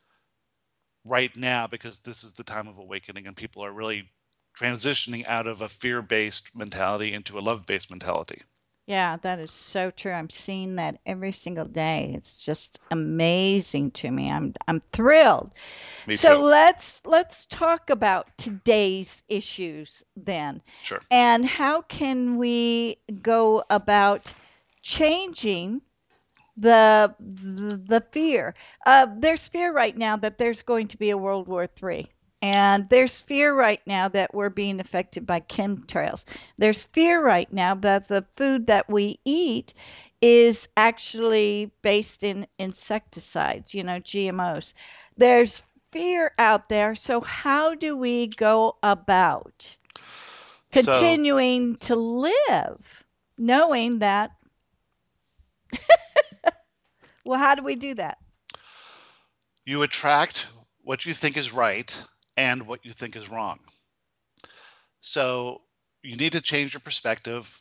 [1.04, 4.08] right now because this is the time of awakening and people are really
[4.56, 8.42] transitioning out of a fear-based mentality into a love-based mentality
[8.86, 10.12] yeah, that is so true.
[10.12, 12.12] I'm seeing that every single day.
[12.14, 14.30] It's just amazing to me.
[14.30, 15.52] I'm I'm thrilled.
[16.06, 16.42] Me so too.
[16.42, 20.60] let's let's talk about today's issues then.
[20.82, 21.00] Sure.
[21.10, 24.34] And how can we go about
[24.82, 25.80] changing
[26.56, 28.54] the the, fear?
[28.86, 32.10] Uh, there's fear right now that there's going to be a World War Three.
[32.42, 36.26] And there's fear right now that we're being affected by chemtrails.
[36.58, 39.72] There's fear right now that the food that we eat
[40.20, 44.74] is actually based in insecticides, you know, GMOs.
[45.16, 46.94] There's fear out there.
[46.94, 49.76] So, how do we go about
[50.72, 53.04] continuing so, to live
[53.38, 54.32] knowing that?
[57.24, 58.18] Well, how do we do that?
[59.64, 60.46] You attract
[60.82, 62.04] what you think is right
[62.36, 63.58] and what you think is wrong.
[65.00, 65.62] So
[66.02, 67.60] you need to change your perspective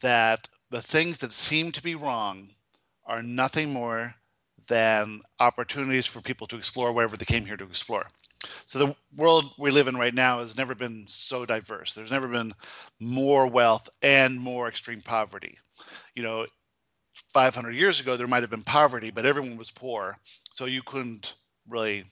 [0.00, 2.50] that the things that seem to be wrong
[3.06, 4.14] are nothing more
[4.66, 8.06] than opportunities for people to explore whatever they came here to explore.
[8.66, 11.94] So the world we live in right now has never been so diverse.
[11.94, 12.54] There's never been
[13.00, 15.58] more wealth and more extreme poverty.
[16.14, 16.46] You know,
[17.32, 20.16] 500 years ago there might have been poverty, but everyone was poor,
[20.50, 21.34] so you couldn't
[21.68, 22.04] really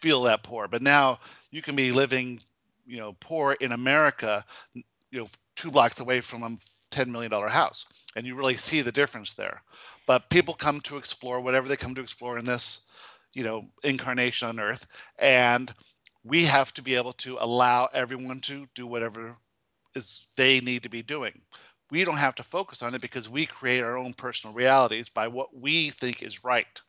[0.00, 0.68] feel that poor.
[0.68, 1.18] But now
[1.50, 2.40] you can be living,
[2.86, 5.26] you know, poor in America, you know,
[5.56, 6.56] two blocks away from a
[6.90, 7.86] 10 million dollar house,
[8.16, 9.62] and you really see the difference there.
[10.06, 12.86] But people come to explore whatever they come to explore in this
[13.34, 14.86] you know incarnation on earth
[15.18, 15.72] and
[16.24, 19.36] we have to be able to allow everyone to do whatever
[19.94, 21.40] is they need to be doing
[21.90, 25.28] we don't have to focus on it because we create our own personal realities by
[25.28, 26.80] what we think is right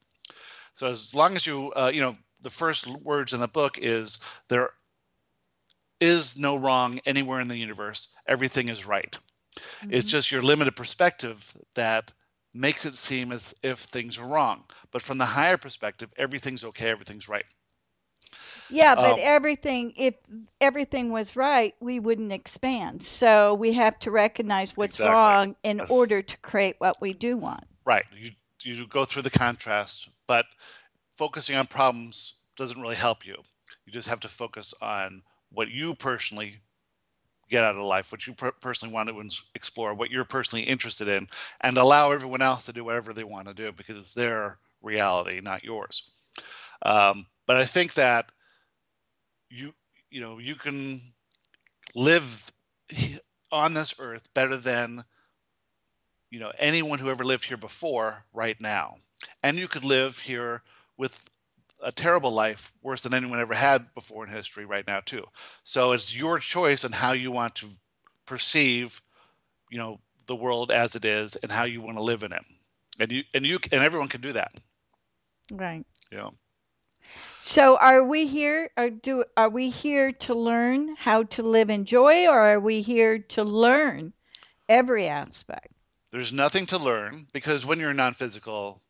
[0.76, 4.20] so as long as you uh, you know the first words in the book is
[4.47, 4.72] there
[6.00, 9.18] is no wrong anywhere in the universe everything is right
[9.56, 9.93] mm-hmm.
[9.93, 12.14] it's just your limited perspective that
[12.54, 14.64] makes it seem as if things are wrong.
[14.91, 17.45] But from the higher perspective, everything's okay, everything's right.
[18.70, 20.16] Yeah, but um, everything if
[20.62, 23.04] everything was right, we wouldn't expand.
[23.04, 25.16] So we have to recognize what's exactly.
[25.16, 27.64] wrong in order to create what we do want.
[27.86, 28.06] Right.
[28.16, 28.32] You
[28.64, 30.46] you go through the contrast, but
[31.18, 33.36] focusing on problems doesn't really help you.
[33.86, 36.56] You just have to focus on what you personally
[37.50, 41.08] get out of life, what you per- personally want to explore, what you're personally interested
[41.08, 41.28] in,
[41.62, 45.42] and allow everyone else to do whatever they want to do because it's their reality,
[45.42, 46.12] not yours.
[46.84, 48.32] Um, but I think that
[49.50, 49.74] you
[50.10, 51.02] you know you can
[51.95, 52.52] live
[53.52, 55.04] on this earth better than
[56.30, 58.95] you know anyone who ever lived here before right now
[59.43, 60.62] and you could live here
[60.97, 61.30] with
[61.82, 65.26] a terrible life, worse than anyone ever had before in history right now too.
[65.64, 67.68] So it's your choice on how you want to
[68.26, 69.02] perceive,
[69.72, 72.43] you know, the world as it is and how you want to live in it.
[73.00, 74.52] And you and you and everyone can do that.
[75.52, 75.86] Right.
[76.12, 76.30] Yeah.
[77.39, 81.86] So are we here are do are we here to learn how to live in
[81.86, 84.14] joy or are we here to learn
[84.68, 85.70] every aspect?
[86.12, 88.82] There's nothing to learn because when you're non-physical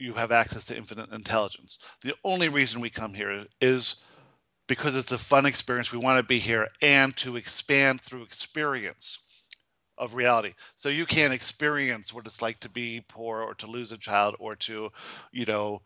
[0.00, 1.78] you have access to infinite intelligence.
[2.00, 4.06] The only reason we come here is
[4.66, 5.92] because it's a fun experience.
[5.92, 9.18] We want to be here and to expand through experience
[9.98, 10.54] of reality.
[10.76, 14.36] So you can't experience what it's like to be poor or to lose a child
[14.38, 14.90] or to,
[15.32, 15.82] you know,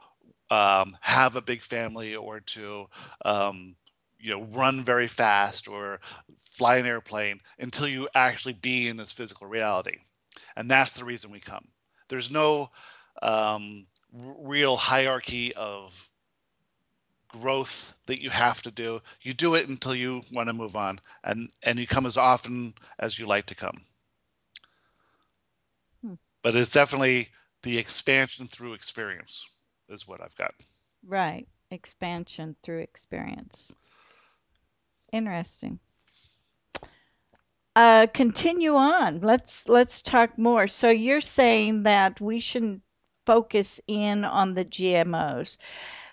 [0.55, 2.87] um, have a big family or to,
[3.25, 3.75] um,
[4.21, 6.01] you know, run very fast or
[6.39, 9.99] fly an airplane until you actually be in this physical reality.
[10.57, 11.67] And that's the reason we come.
[12.09, 12.71] There's no
[13.23, 16.11] um, real hierarchy of
[17.29, 19.01] growth that you have to do.
[19.23, 22.75] You do it until you want to move on, and and you come as often
[22.99, 23.83] as you like to come.
[26.03, 26.15] Hmm.
[26.43, 27.31] But it's definitely
[27.63, 29.45] the expansion through experience
[29.89, 30.55] is what I've got.
[31.07, 33.75] Right, expansion through experience.
[35.13, 35.79] Interesting.
[37.77, 39.21] Uh, continue on.
[39.21, 40.69] Let's let's talk more.
[40.69, 42.83] So you're saying that we shouldn't
[43.27, 45.59] focus in on the GMOs.
[45.59, 45.59] Right.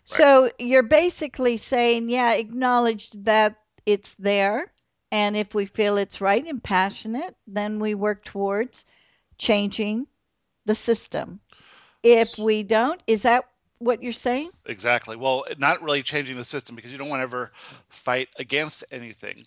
[0.03, 4.74] So you're basically saying, yeah, acknowledge that it's there.
[5.11, 8.86] And if we feel it's right and passionate, then we work towards
[9.38, 10.07] changing
[10.65, 11.41] the system.
[12.01, 13.45] If we don't, is that
[13.82, 14.50] what you're saying?
[14.66, 15.16] Exactly.
[15.16, 17.52] Well, not really changing the system because you don't want to ever
[17.90, 19.44] fight against anything.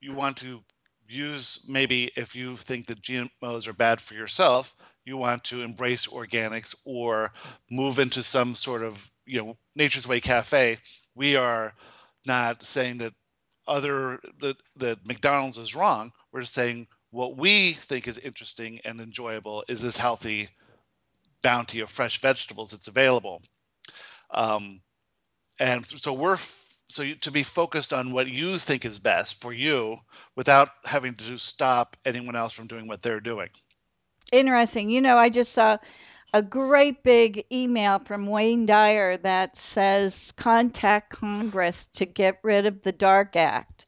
[0.00, 0.62] You want to
[1.08, 6.06] use maybe if you think that GMOs are bad for yourself, you want to embrace
[6.06, 7.32] organics or
[7.70, 10.78] move into some sort of you know nature's way cafe
[11.14, 11.72] we are
[12.26, 13.12] not saying that
[13.66, 19.00] other that that mcdonald's is wrong we're just saying what we think is interesting and
[19.00, 20.48] enjoyable is this healthy
[21.42, 23.42] bounty of fresh vegetables that's available
[24.32, 24.80] um,
[25.58, 26.38] and so we're
[26.88, 29.98] so you, to be focused on what you think is best for you
[30.36, 33.48] without having to stop anyone else from doing what they're doing
[34.32, 34.90] Interesting.
[34.90, 35.78] You know, I just saw
[36.32, 42.82] a great big email from Wayne Dyer that says contact Congress to get rid of
[42.82, 43.86] the Dark Act.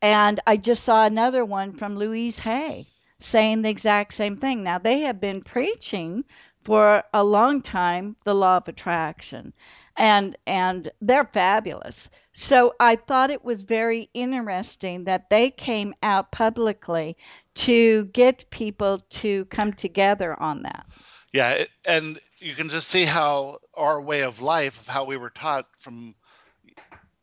[0.00, 2.88] And I just saw another one from Louise Hay
[3.20, 4.62] saying the exact same thing.
[4.62, 6.24] Now, they have been preaching
[6.64, 9.52] for a long time the law of attraction
[9.96, 12.08] and and they're fabulous.
[12.32, 17.16] So I thought it was very interesting that they came out publicly
[17.54, 20.86] to get people to come together on that.
[21.32, 25.30] Yeah, and you can just see how our way of life, of how we were
[25.30, 26.14] taught from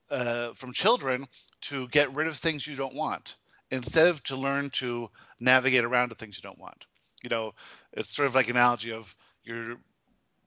[0.09, 1.27] uh, from children
[1.61, 3.35] to get rid of things you don't want,
[3.69, 6.85] instead of to learn to navigate around the things you don't want.
[7.23, 7.53] You know,
[7.93, 9.77] it's sort of like an analogy of you're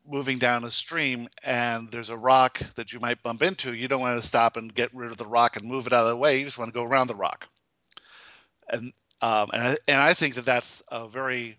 [0.07, 4.01] moving down a stream and there's a rock that you might bump into, you don't
[4.01, 6.17] want to stop and get rid of the rock and move it out of the
[6.17, 6.39] way.
[6.39, 7.49] You just want to go around the rock.
[8.69, 8.93] And
[9.23, 11.57] um, and I, and I think that that's a very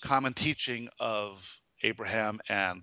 [0.00, 2.82] common teaching of Abraham and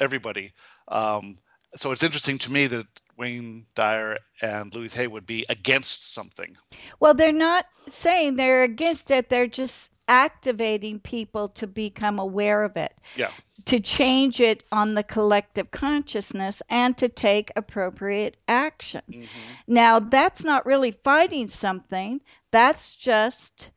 [0.00, 0.52] everybody.
[0.88, 1.38] Um,
[1.74, 2.86] so it's interesting to me that
[3.18, 6.56] Wayne Dyer and Louise Hay would be against something.
[7.00, 9.28] Well, they're not saying they're against it.
[9.28, 12.92] They're just activating people to become aware of it.
[13.16, 13.30] Yeah.
[13.66, 19.02] To change it on the collective consciousness and to take appropriate action.
[19.10, 19.26] Mm-hmm.
[19.66, 23.70] Now, that's not really fighting something, that's just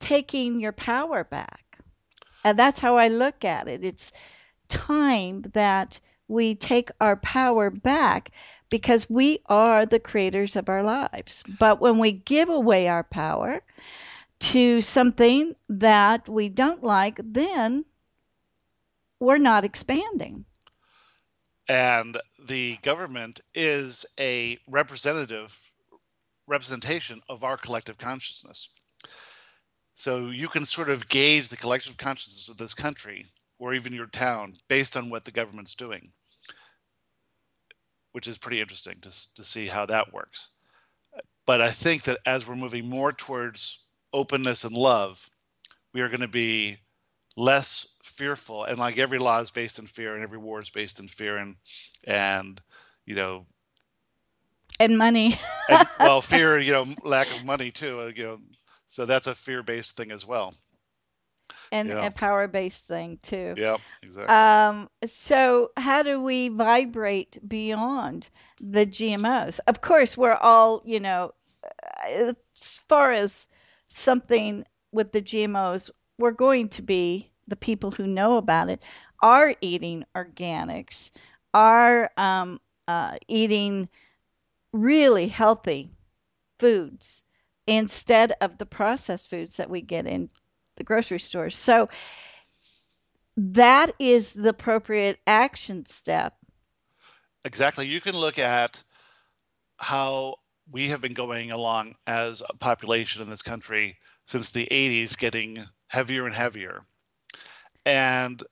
[0.00, 1.78] taking your power back.
[2.44, 3.84] And that's how I look at it.
[3.84, 4.12] It's
[4.68, 8.32] time that we take our power back
[8.70, 11.44] because we are the creators of our lives.
[11.58, 13.62] But when we give away our power
[14.42, 17.84] to something that we don't like, then
[19.20, 20.44] we're not expanding.
[21.68, 22.18] And
[22.48, 25.58] the government is a representative
[26.48, 28.68] representation of our collective consciousness.
[29.94, 33.26] So you can sort of gauge the collective consciousness of this country
[33.60, 36.10] or even your town based on what the government's doing,
[38.10, 40.48] which is pretty interesting to, to see how that works.
[41.46, 43.81] But I think that as we're moving more towards
[44.12, 45.30] openness and love,
[45.92, 46.76] we are going to be
[47.36, 48.64] less fearful.
[48.64, 51.36] And like every law is based in fear, and every war is based in fear,
[51.36, 51.56] and
[52.04, 52.60] and
[53.06, 53.46] you know
[54.78, 55.34] and money.
[55.68, 58.00] and, well, fear, you know, lack of money too.
[58.00, 58.40] Uh, you know,
[58.88, 60.54] so that's a fear-based thing as well.
[61.72, 63.54] And a power-based thing too.
[63.56, 64.34] Yeah, exactly.
[64.34, 68.28] Um, so how do we vibrate beyond
[68.60, 69.60] the GMOs?
[69.66, 71.32] Of course, we're all, you know,
[71.64, 73.46] uh, as far as
[73.92, 78.82] something with the GMOs, we're going to be the people who know about it
[79.22, 81.10] are eating organics,
[81.54, 83.88] are um, uh, eating
[84.72, 85.90] really healthy
[86.58, 87.24] foods
[87.66, 90.28] instead of the processed foods that we get in
[90.76, 91.56] the grocery stores.
[91.56, 91.88] So
[93.36, 96.36] that is the appropriate action step.
[97.44, 97.86] Exactly.
[97.86, 98.82] You can look at
[99.78, 100.36] how
[100.70, 103.96] we have been going along as a population in this country
[104.26, 106.84] since the 80s getting heavier and heavier.
[107.84, 108.42] And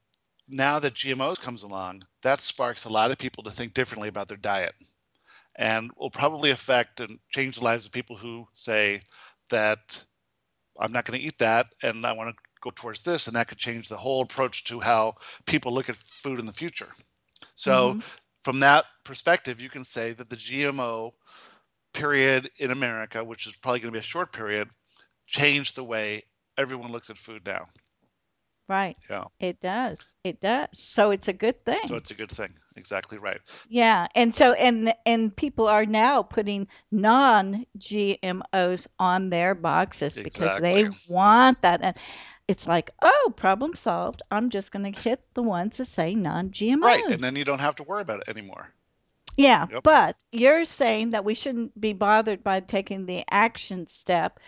[0.49, 4.29] now that GMOs comes along, that sparks a lot of people to think differently about
[4.29, 4.75] their diet
[5.57, 9.03] and will probably affect and change the lives of people who say
[9.51, 10.05] that
[10.81, 13.49] I'm not going to eat that and I want to go towards this, and that
[13.49, 15.15] could change the whole approach to how
[15.47, 16.89] people look at food in the future.
[17.55, 18.01] So, mm-hmm.
[18.45, 21.13] from that perspective, you can say that the GMO
[21.93, 24.69] period in America, which is probably going to be a short period,
[25.27, 26.25] changed the way
[26.59, 27.67] everyone looks at food now.
[28.69, 28.97] Right.
[29.09, 29.25] Yeah.
[29.41, 30.15] It does.
[30.23, 30.69] It does.
[30.75, 31.89] So it's a good thing.
[31.89, 32.55] So it's a good thing.
[32.77, 33.41] Exactly right.
[33.69, 34.07] Yeah.
[34.15, 40.31] And so and and people are now putting non GMOs on their boxes exactly.
[40.31, 41.97] because they want that and
[42.47, 44.23] it's like, oh, problem solved.
[44.31, 46.83] I'm just going to hit the ones that say non GMOs.
[46.83, 47.05] Right.
[47.11, 48.73] And then you don't have to worry about it anymore.
[49.37, 49.83] Yeah, yep.
[49.83, 54.41] but you're saying that we shouldn't be bothered by taking the action step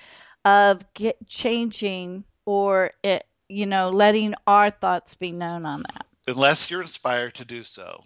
[0.44, 6.06] of get changing or it, you know, letting our thoughts be known on that.
[6.26, 8.02] Unless you're inspired to do so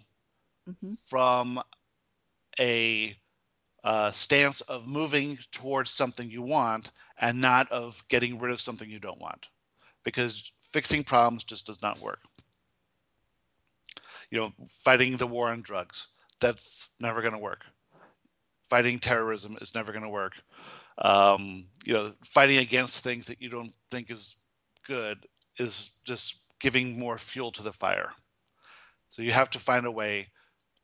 [0.69, 0.93] mm-hmm.
[0.93, 1.61] from
[2.59, 3.15] a
[3.83, 8.89] uh, stance of moving towards something you want and not of getting rid of something
[8.89, 9.47] you don't want.
[10.03, 12.19] Because fixing problems just does not work.
[14.29, 16.07] You know, fighting the war on drugs,
[16.39, 17.65] that's never going to work.
[18.69, 20.33] Fighting terrorism is never going to work.
[20.99, 24.43] Um, you know, fighting against things that you don't think is
[24.85, 25.25] good
[25.57, 28.11] is just giving more fuel to the fire.
[29.09, 30.27] So you have to find a way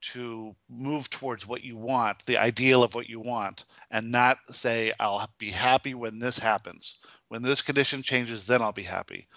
[0.01, 4.91] to move towards what you want, the ideal of what you want, and not say,
[4.99, 6.97] I'll be happy when this happens.
[7.29, 9.27] When this condition changes, then I'll be happy.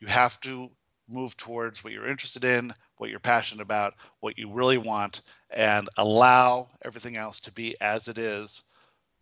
[0.00, 0.70] You have to
[1.08, 5.88] move towards what you're interested in, what you're passionate about, what you really want, and
[5.96, 8.62] allow everything else to be as it is,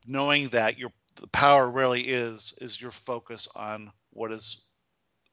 [0.07, 4.65] knowing that your the power really is is your focus on what is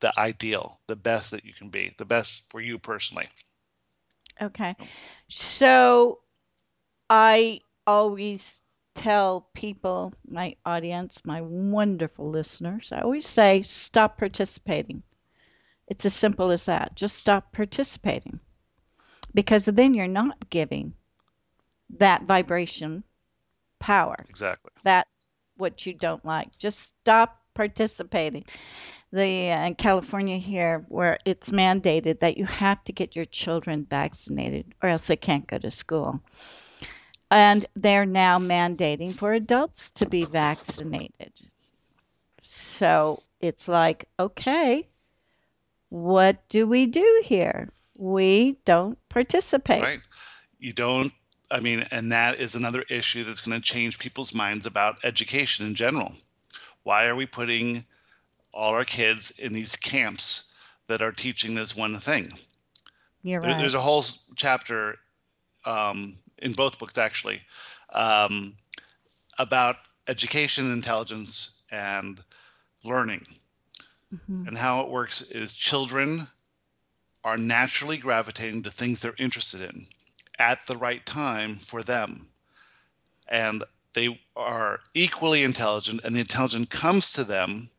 [0.02, 3.28] the ideal, the best that you can be, the best for you personally.
[4.42, 4.76] Okay.
[5.28, 6.20] So
[7.10, 8.62] I always
[8.96, 15.04] tell people, my audience, my wonderful listeners, I always say stop participating.
[15.90, 16.96] It's as simple as that.
[16.96, 18.40] Just stop participating.
[19.34, 20.94] Because then you're not giving
[21.98, 23.04] that vibration
[23.80, 24.26] power.
[24.30, 24.72] Exactly.
[24.84, 25.08] That
[25.58, 26.58] what you don't like.
[26.58, 28.46] Just stop participating.
[29.12, 34.74] the uh, California here where it's mandated that you have to get your children vaccinated
[34.84, 36.22] or else they can't go to school.
[37.32, 41.34] And they're now mandating for adults to be vaccinated.
[42.44, 44.89] So it's like, okay,
[45.90, 47.70] what do we do here?
[47.98, 49.84] We don't participate.
[49.84, 50.02] Right.
[50.60, 51.12] You don't
[51.52, 55.66] I mean, and that is another issue that's going to change people's minds about education
[55.66, 56.14] in general.
[56.84, 57.86] Why are we putting
[58.54, 60.54] all our kids in these camps
[60.88, 62.34] that are teaching this one thing?
[63.24, 63.58] You're right.
[63.58, 64.04] There's a whole
[64.36, 64.98] chapter
[65.66, 67.42] um, in both books, actually,
[67.94, 68.54] um,
[69.40, 69.78] about
[70.08, 72.24] education, intelligence, and
[72.84, 73.26] learning.
[74.14, 74.48] Mm-hmm.
[74.48, 76.28] And how it works is children
[77.24, 79.86] are naturally gravitating to things they're interested in
[80.40, 82.28] at the right time for them.
[83.28, 87.70] And they are equally intelligent, and the intelligence comes to them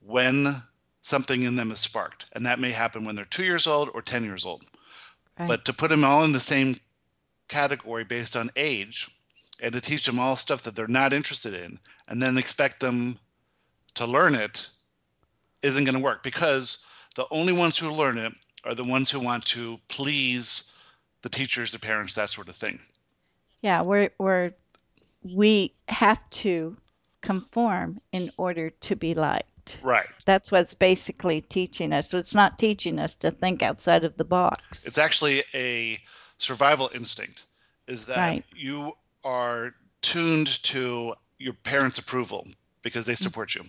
[0.00, 0.54] when
[1.00, 2.26] something in them is sparked.
[2.32, 4.64] And that may happen when they're two years old or 10 years old.
[5.38, 5.48] Right.
[5.48, 6.78] But to put them all in the same
[7.48, 9.08] category based on age
[9.60, 11.78] and to teach them all stuff that they're not interested in
[12.08, 13.18] and then expect them
[13.94, 14.68] to learn it
[15.62, 16.84] isn't going to work because
[17.14, 18.32] the only ones who learn it
[18.64, 20.72] are the ones who want to please
[21.22, 22.78] the teachers, the parents, that sort of thing.
[23.62, 24.52] Yeah, we're we're
[25.22, 26.76] we have to
[27.20, 29.78] conform in order to be liked.
[29.82, 30.06] Right.
[30.26, 32.12] That's what's basically teaching us.
[32.12, 34.86] It's not teaching us to think outside of the box.
[34.86, 35.98] It's actually a
[36.38, 37.44] survival instinct.
[37.86, 38.44] Is that right.
[38.54, 38.92] you
[39.24, 42.46] are tuned to your parents' approval
[42.82, 43.64] because they support you.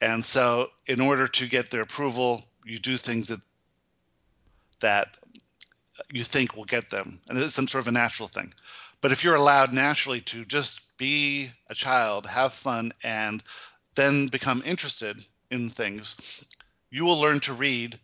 [0.00, 3.40] And so in order to get their approval, you do things that
[4.80, 5.16] that
[6.12, 7.20] you think will get them.
[7.28, 8.52] And it's some sort of a natural thing.
[9.00, 13.42] But if you're allowed naturally to just be a child, have fun, and
[13.94, 16.42] then become interested in things,
[16.90, 17.98] you will learn to read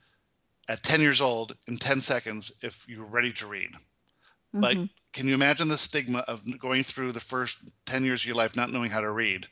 [0.69, 3.71] at 10 years old in 10 seconds if you're ready to read.
[3.73, 4.61] Mm-hmm.
[4.61, 4.77] But
[5.13, 8.57] can you imagine the stigma of going through the first 10 years of your life
[8.57, 9.47] not knowing how to read?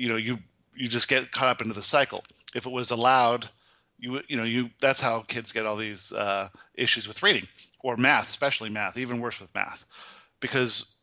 [0.00, 0.38] You know, you
[0.74, 2.24] you just get caught up into the cycle.
[2.54, 3.48] If it was allowed,
[3.98, 7.46] you you know you that's how kids get all these uh, issues with reading
[7.82, 9.84] or math, especially math, even worse with math,
[10.40, 10.96] because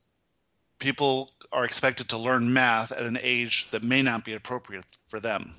[0.79, 5.19] people are expected to learn math at an age that may not be appropriate for
[5.19, 5.55] them.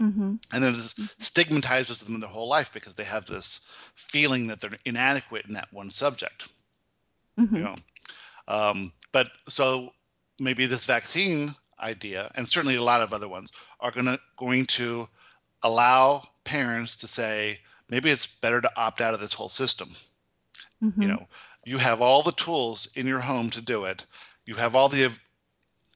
[0.00, 0.34] Mm-hmm.
[0.52, 4.78] And then it stigmatizes them their whole life because they have this feeling that they're
[4.84, 6.48] inadequate in that one subject.
[7.38, 7.56] Mm-hmm.
[7.56, 7.76] You know,
[8.48, 9.92] um, but so
[10.38, 15.08] maybe this vaccine idea, and certainly a lot of other ones, are gonna going to
[15.62, 17.58] allow parents to say
[17.88, 19.94] maybe it's better to opt out of this whole system
[20.84, 21.02] Mm-hmm.
[21.02, 21.26] You know,
[21.64, 24.04] you have all the tools in your home to do it.
[24.44, 25.10] You have all the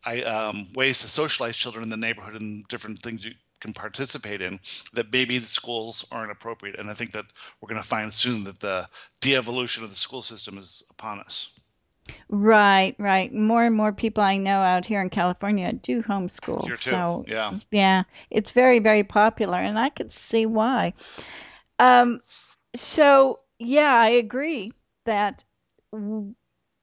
[0.05, 4.41] I, um, ways to socialize children in the neighborhood and different things you can participate
[4.41, 4.61] in
[4.93, 6.79] that maybe the schools aren't appropriate.
[6.79, 7.27] And I think that
[7.61, 8.89] we're going to find soon that the
[9.21, 11.58] de-evolution of the school system is upon us.
[12.29, 13.33] Right, right.
[13.33, 16.77] More and more people I know out here in California do homeschool.
[16.77, 20.95] So yeah, yeah, it's very, very popular, and I could see why.
[21.79, 22.21] Um,
[22.75, 24.73] so yeah, I agree
[25.05, 25.45] that
[25.93, 26.35] w-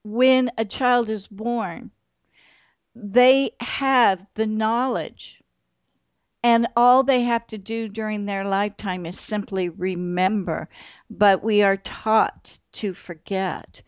[0.04, 1.92] when a child is born,
[2.96, 5.42] they have the knowledge,
[6.44, 10.70] and all they have to do during their lifetime is simply remember.
[11.10, 13.82] But we are taught to forget.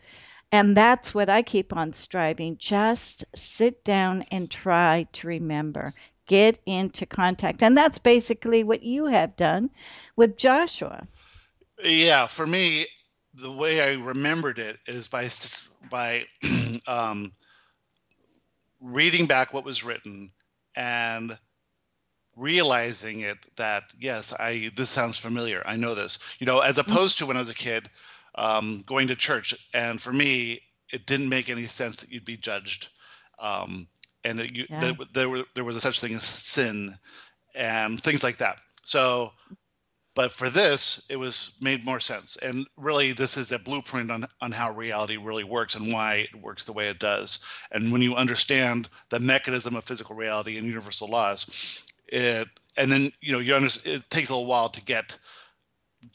[0.50, 2.56] And that's what I keep on striving.
[2.56, 5.92] Just sit down and try to remember.
[6.26, 7.62] Get into contact.
[7.62, 9.70] And that's basically what you have done
[10.16, 11.06] with Joshua.
[11.82, 12.86] Yeah, for me,
[13.34, 15.28] the way I remembered it is by
[15.90, 16.24] by
[16.86, 17.32] um,
[18.80, 20.30] reading back what was written
[20.74, 21.38] and
[22.36, 25.62] realizing it that yes, I this sounds familiar.
[25.66, 26.18] I know this.
[26.38, 27.90] You know, as opposed to when I was a kid
[28.38, 30.60] um, going to church, and for me,
[30.92, 32.88] it didn't make any sense that you'd be judged,
[33.38, 33.86] um,
[34.24, 34.80] and that you, yeah.
[34.80, 36.94] that there were there was a such thing as sin,
[37.54, 38.56] and things like that.
[38.84, 39.32] So
[40.18, 42.36] but for this, it was made more sense.
[42.38, 46.42] And really, this is a blueprint on, on how reality really works and why it
[46.42, 47.38] works the way it does.
[47.70, 51.78] And when you understand the mechanism of physical reality and universal laws,
[52.08, 55.16] it and then you know you understand, it takes a little while to get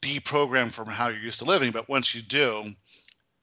[0.02, 1.72] deprogrammed from how you're used to living.
[1.72, 2.74] But once you do,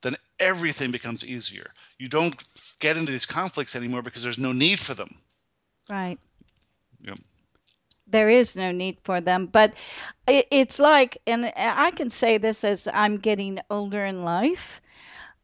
[0.03, 1.71] then everything becomes easier.
[1.99, 2.35] You don't
[2.81, 5.15] get into these conflicts anymore because there's no need for them.
[5.89, 6.19] Right.
[7.03, 7.19] Yep
[8.11, 9.47] there is no need for them.
[9.47, 9.75] But
[10.27, 14.81] it, it's like, and I can say this as I'm getting older in life,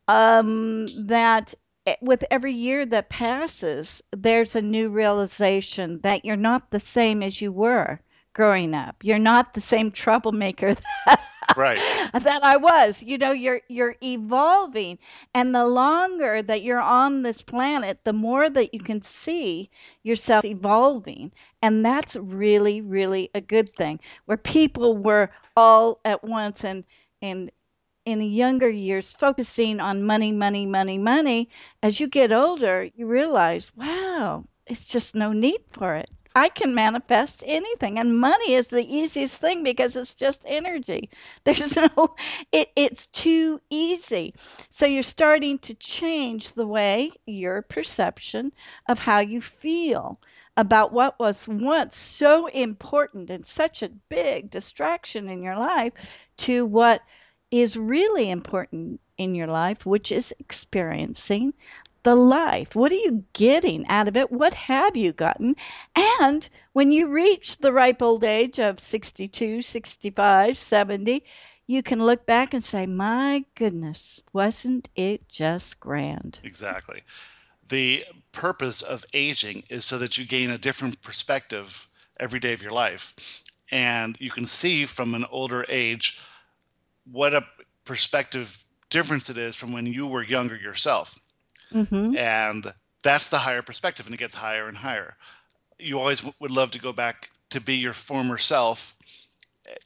[0.09, 1.55] um, that
[2.01, 7.41] with every year that passes, there's a new realization that you're not the same as
[7.41, 8.01] you were
[8.37, 9.05] growing up.
[9.05, 10.74] You're not the same troublemaker
[11.07, 11.20] that,
[11.57, 11.84] right.
[12.12, 13.03] that I was.
[13.03, 14.99] You know, you're you're evolving
[15.34, 19.70] and the longer that you're on this planet, the more that you can see
[20.05, 21.32] yourself evolving.
[21.62, 24.01] And that's really really a good thing.
[24.26, 26.84] Where people were all at once and
[27.22, 27.51] and
[28.05, 31.49] in younger years focusing on money, money, money, money,
[31.82, 36.11] as you get older, you realize, wow, it's just no need for it.
[36.37, 41.09] I can manifest anything, and money is the easiest thing because it's just energy.
[41.45, 42.14] There's no,
[42.53, 44.34] it, it's too easy.
[44.68, 48.53] So you're starting to change the way your perception
[48.87, 50.20] of how you feel
[50.59, 55.95] about what was once so important and such a big distraction in your life
[56.37, 57.01] to what
[57.51, 61.55] is really important in your life, which is experiencing
[62.07, 62.77] the life.
[62.77, 64.31] What are you getting out of it?
[64.31, 65.57] What have you gotten?
[66.21, 71.25] And when you reach the ripe old age of 62, 65, 70,
[71.67, 76.39] you can look back and say, my goodness, wasn't it just grand?
[76.45, 77.03] Exactly.
[77.69, 81.89] The purpose of aging is so that you gain a different perspective
[82.21, 83.43] every day of your life.
[83.73, 86.21] And you can see from an older age
[87.11, 87.45] what a
[87.85, 91.19] perspective difference it is from when you were younger yourself.
[91.77, 92.16] Mm-hmm.
[92.16, 92.66] And
[93.03, 95.16] that's the higher perspective, and it gets higher and higher.
[95.79, 98.97] You always w- would love to go back to be your former self,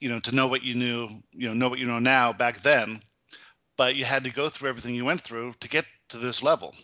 [0.00, 2.62] you know, to know what you knew, you know, know what you know now back
[2.62, 3.02] then.
[3.76, 6.76] But you had to go through everything you went through to get to this level.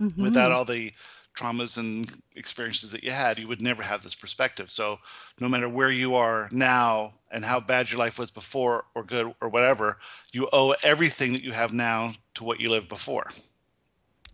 [0.00, 0.22] Mm-hmm.
[0.22, 0.92] Without all the
[1.36, 4.70] traumas and experiences that you had, you would never have this perspective.
[4.70, 4.98] So,
[5.38, 9.34] no matter where you are now and how bad your life was before, or good,
[9.40, 9.98] or whatever,
[10.32, 13.30] you owe everything that you have now to what you lived before.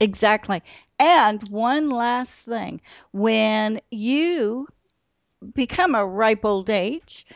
[0.01, 0.63] Exactly.
[0.99, 2.81] And one last thing
[3.13, 4.69] when you
[5.55, 7.27] become a ripe old age,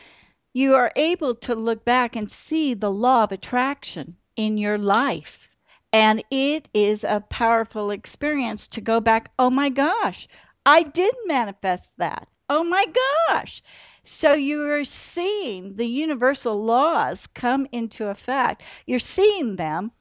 [0.53, 5.55] you are able to look back and see the law of attraction in your life
[5.93, 10.27] and it is a powerful experience to go back, oh my gosh,
[10.65, 12.27] I did manifest that.
[12.49, 12.85] Oh my
[13.27, 13.61] gosh.
[14.03, 18.63] So you're seeing the universal laws come into effect.
[18.87, 19.91] You're seeing them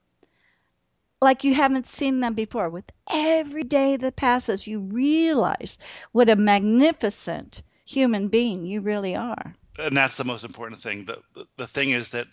[1.20, 2.68] like you haven't seen them before.
[2.68, 5.78] With every day that passes, you realize
[6.12, 9.56] what a magnificent human being you really are.
[9.78, 11.04] And that's the most important thing.
[11.06, 12.26] The, the, the thing is that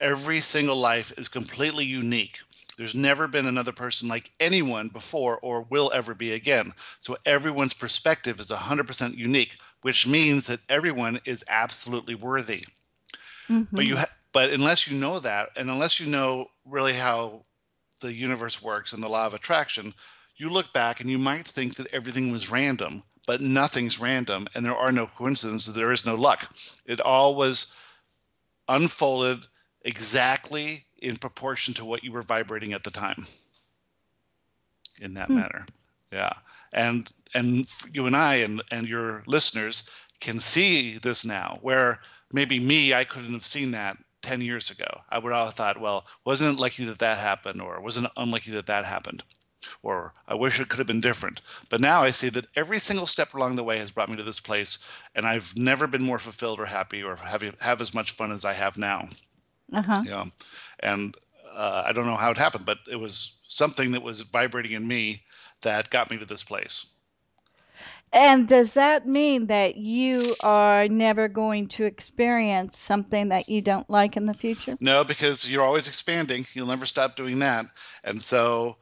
[0.00, 2.40] every single life is completely unique.
[2.76, 6.72] There's never been another person like anyone before or will ever be again.
[7.00, 12.64] So everyone's perspective is 100% unique, which means that everyone is absolutely worthy.
[13.50, 13.76] Mm-hmm.
[13.76, 17.44] But you ha- but unless you know that and unless you know really how
[18.00, 19.94] the universe works and the law of attraction,
[20.36, 24.64] you look back and you might think that everything was random, but nothing's random and
[24.64, 26.52] there are no coincidences, there is no luck.
[26.86, 27.76] It all was
[28.68, 29.46] unfolded
[29.82, 33.26] exactly in proportion to what you were vibrating at the time
[35.00, 35.36] in that hmm.
[35.36, 35.66] manner
[36.12, 36.32] yeah
[36.72, 39.88] and and you and i and and your listeners
[40.20, 42.00] can see this now where
[42.32, 45.02] maybe me i couldn't have seen that 10 years ago.
[45.08, 48.54] I would have thought well wasn't it lucky that that happened or wasn't it unlikely
[48.54, 49.22] that that happened?
[49.82, 51.40] Or i wish it could have been different.
[51.68, 54.22] But now i see that every single step along the way has brought me to
[54.22, 54.78] this place
[55.14, 58.44] and i've never been more fulfilled or happy or have, have as much fun as
[58.44, 59.08] i have now.
[59.72, 60.02] Uh-huh.
[60.04, 60.24] yeah.
[60.80, 61.14] And
[61.52, 64.86] uh, I don't know how it happened, but it was something that was vibrating in
[64.86, 65.22] me
[65.62, 66.86] that got me to this place.
[68.12, 73.88] And does that mean that you are never going to experience something that you don't
[73.88, 74.76] like in the future?
[74.80, 76.44] No, because you're always expanding.
[76.52, 77.66] You'll never stop doing that.
[78.02, 78.76] And so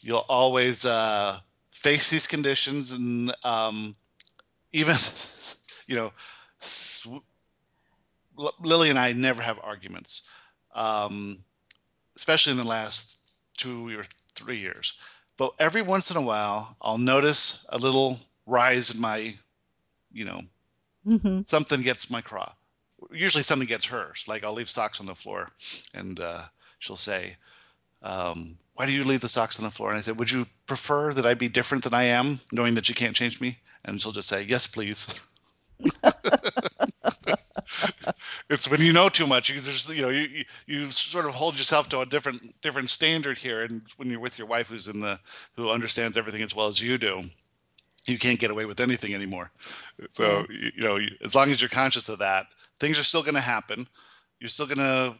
[0.00, 1.38] you'll always uh,
[1.70, 2.92] face these conditions.
[2.92, 3.94] And um,
[4.72, 4.96] even,
[5.86, 6.12] you know,
[8.60, 10.28] Lily and I never have arguments.
[10.74, 11.44] Um,
[12.16, 13.20] especially in the last
[13.56, 14.04] two or
[14.34, 14.94] three years.
[15.36, 19.34] But every once in a while, I'll notice a little rise in my,
[20.12, 20.42] you know,
[21.06, 21.40] mm-hmm.
[21.46, 22.52] something gets my craw.
[23.10, 24.24] Usually something gets hers.
[24.28, 25.50] Like I'll leave socks on the floor,
[25.94, 26.42] and uh,
[26.78, 27.36] she'll say,
[28.02, 30.46] um, "Why do you leave the socks on the floor?" And I said, "Would you
[30.66, 34.00] prefer that I be different than I am, knowing that you can't change me?" And
[34.00, 35.28] she'll just say, "Yes, please."
[38.48, 39.48] it's when you know too much.
[39.48, 43.38] You just you know you you sort of hold yourself to a different different standard
[43.38, 45.18] here, and when you're with your wife who's in the
[45.56, 47.24] who understands everything as well as you do,
[48.06, 49.50] you can't get away with anything anymore.
[50.10, 50.70] So yeah.
[50.74, 52.46] you, know, as long as you're conscious of that,
[52.80, 53.86] things are still going to happen.
[54.40, 55.16] You're still going to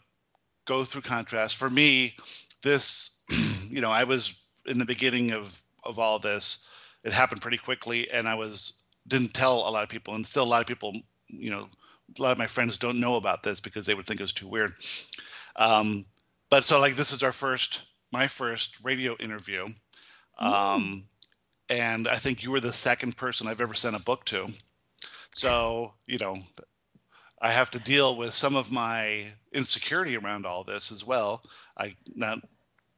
[0.65, 1.57] go through contrast.
[1.57, 2.15] For me,
[2.63, 3.23] this,
[3.71, 6.69] you know, I was in the beginning of of all this.
[7.05, 8.75] It happened pretty quickly, and I was
[9.09, 10.95] didn't tell a lot of people, and still a lot of people,
[11.29, 11.69] you know,
[12.19, 14.33] a lot of my friends don't know about this because they would think it was
[14.33, 14.75] too weird.
[15.57, 16.05] Um,
[16.51, 19.67] but so like this is our first, my first radio interview,
[20.39, 21.05] um,
[21.73, 24.49] and I think you were the second person I've ever sent a book to.
[25.35, 26.37] So you know,
[27.41, 31.43] I have to deal with some of my insecurity around all this as well.
[31.79, 32.41] I'm not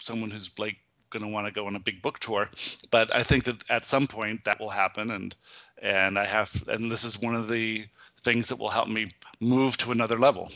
[0.01, 0.77] someone who's like
[1.11, 2.51] going to want to go on a big book tour,
[2.91, 5.37] but I think that at some point that will happen, and
[5.81, 7.85] and I have, and this is one of the
[8.23, 10.51] things that will help me move to another level.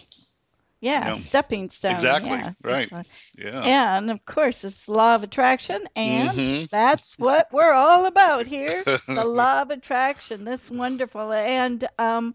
[0.81, 1.14] Yeah, Yeah.
[1.14, 1.95] stepping stone.
[1.95, 2.91] Exactly, yeah, right.
[3.37, 3.70] Yeah.
[3.70, 6.68] Yeah, and of course, it's the law of attraction, and Mhm.
[6.70, 10.45] that's what we're all about here the law of attraction.
[10.45, 11.33] This wonderful.
[11.33, 12.35] And um,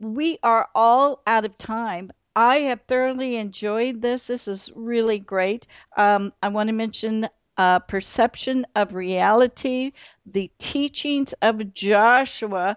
[0.00, 2.10] we are all out of time.
[2.34, 4.26] I have thoroughly enjoyed this.
[4.28, 5.66] This is really great.
[5.96, 9.92] Um, I want to mention uh, Perception of Reality,
[10.26, 12.76] the teachings of Joshua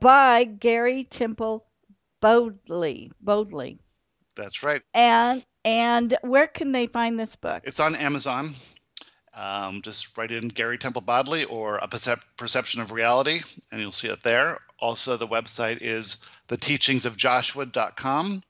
[0.00, 1.66] by Gary Temple
[2.20, 3.12] Bodley.
[3.20, 3.78] Bodley.
[4.38, 4.80] That's right.
[4.94, 7.62] And and where can they find this book?
[7.64, 8.54] It's on Amazon.
[9.34, 13.92] Um, just write in Gary Temple Bodley or a percep- perception of reality, and you'll
[13.92, 14.58] see it there.
[14.80, 18.42] Also, the website is theteachingsofjoshua.com.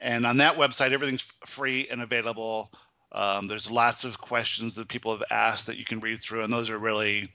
[0.00, 2.72] And on that website, everything's free and available.
[3.12, 6.52] Um, there's lots of questions that people have asked that you can read through, and
[6.52, 7.30] those are really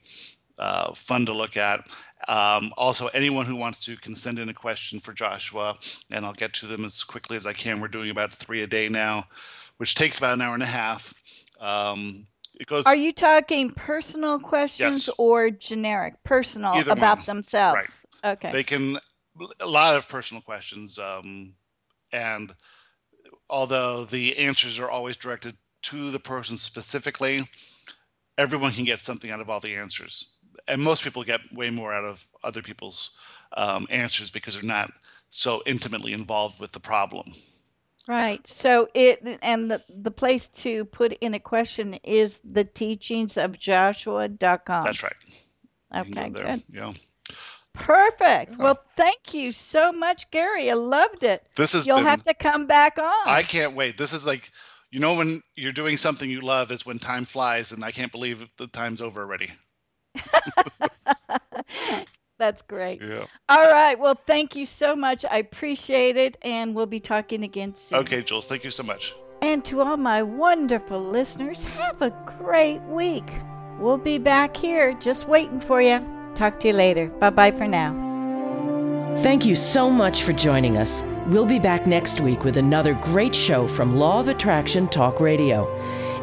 [0.60, 1.88] uh, fun to look at.
[2.30, 5.75] Um, also, anyone who wants to can send in a question for Joshua,
[6.11, 7.82] and I'll get to them as quickly as I can.
[7.82, 9.25] We're doing about three a day now,
[9.77, 11.11] which takes about an hour and a half.
[11.59, 12.86] Um, it goes.
[12.86, 15.15] Are you talking personal questions Yes.
[15.17, 16.21] or generic?
[16.23, 17.25] Personal Either about one.
[17.25, 18.05] themselves.
[18.23, 18.51] Okay.
[18.51, 18.99] They can
[19.59, 21.55] a lot of personal questions, um,
[22.11, 22.53] and
[23.49, 27.49] although the answers are always directed to the person specifically,
[28.38, 30.30] everyone can get something out of all the answers,
[30.70, 33.11] and most people get way more out of other people's
[33.57, 34.91] um, answers because they're not
[35.30, 37.34] so intimately involved with the problem.
[38.07, 38.45] Right.
[38.47, 43.59] So it and the the place to put in a question is the teachings of
[43.59, 44.84] Joshua.com.
[44.84, 45.13] That's right.
[45.95, 46.63] Okay, go good.
[46.72, 46.93] Yeah.
[47.74, 48.51] Perfect.
[48.51, 48.63] Yeah.
[48.63, 50.72] Well, thank you so much, Gary.
[50.72, 51.45] I loved it.
[51.55, 52.05] This is You'll been.
[52.05, 53.28] have to come back on.
[53.28, 53.97] I can't wait.
[53.97, 54.51] This is like,
[54.91, 58.11] you know, when you're doing something you love is when time flies, and I can't
[58.11, 59.51] believe the time's over already.
[62.39, 63.01] That's great.
[63.01, 63.26] Yeah.
[63.49, 63.99] All right.
[63.99, 65.26] Well, thank you so much.
[65.30, 67.99] I appreciate it, and we'll be talking again soon.
[67.99, 68.47] Okay, Jewels.
[68.47, 69.14] Thank you so much.
[69.41, 73.30] And to all my wonderful listeners, have a great week.
[73.80, 76.05] We'll be back here just waiting for you.
[76.36, 77.07] Talk to you later.
[77.07, 77.93] Bye bye for now.
[79.20, 81.03] Thank you so much for joining us.
[81.28, 85.68] We'll be back next week with another great show from Law of Attraction Talk Radio.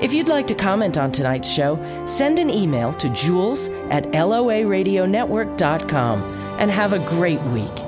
[0.01, 6.23] If you'd like to comment on tonight's show, send an email to jewels at loaradionetwork.com
[6.59, 7.86] and have a great week.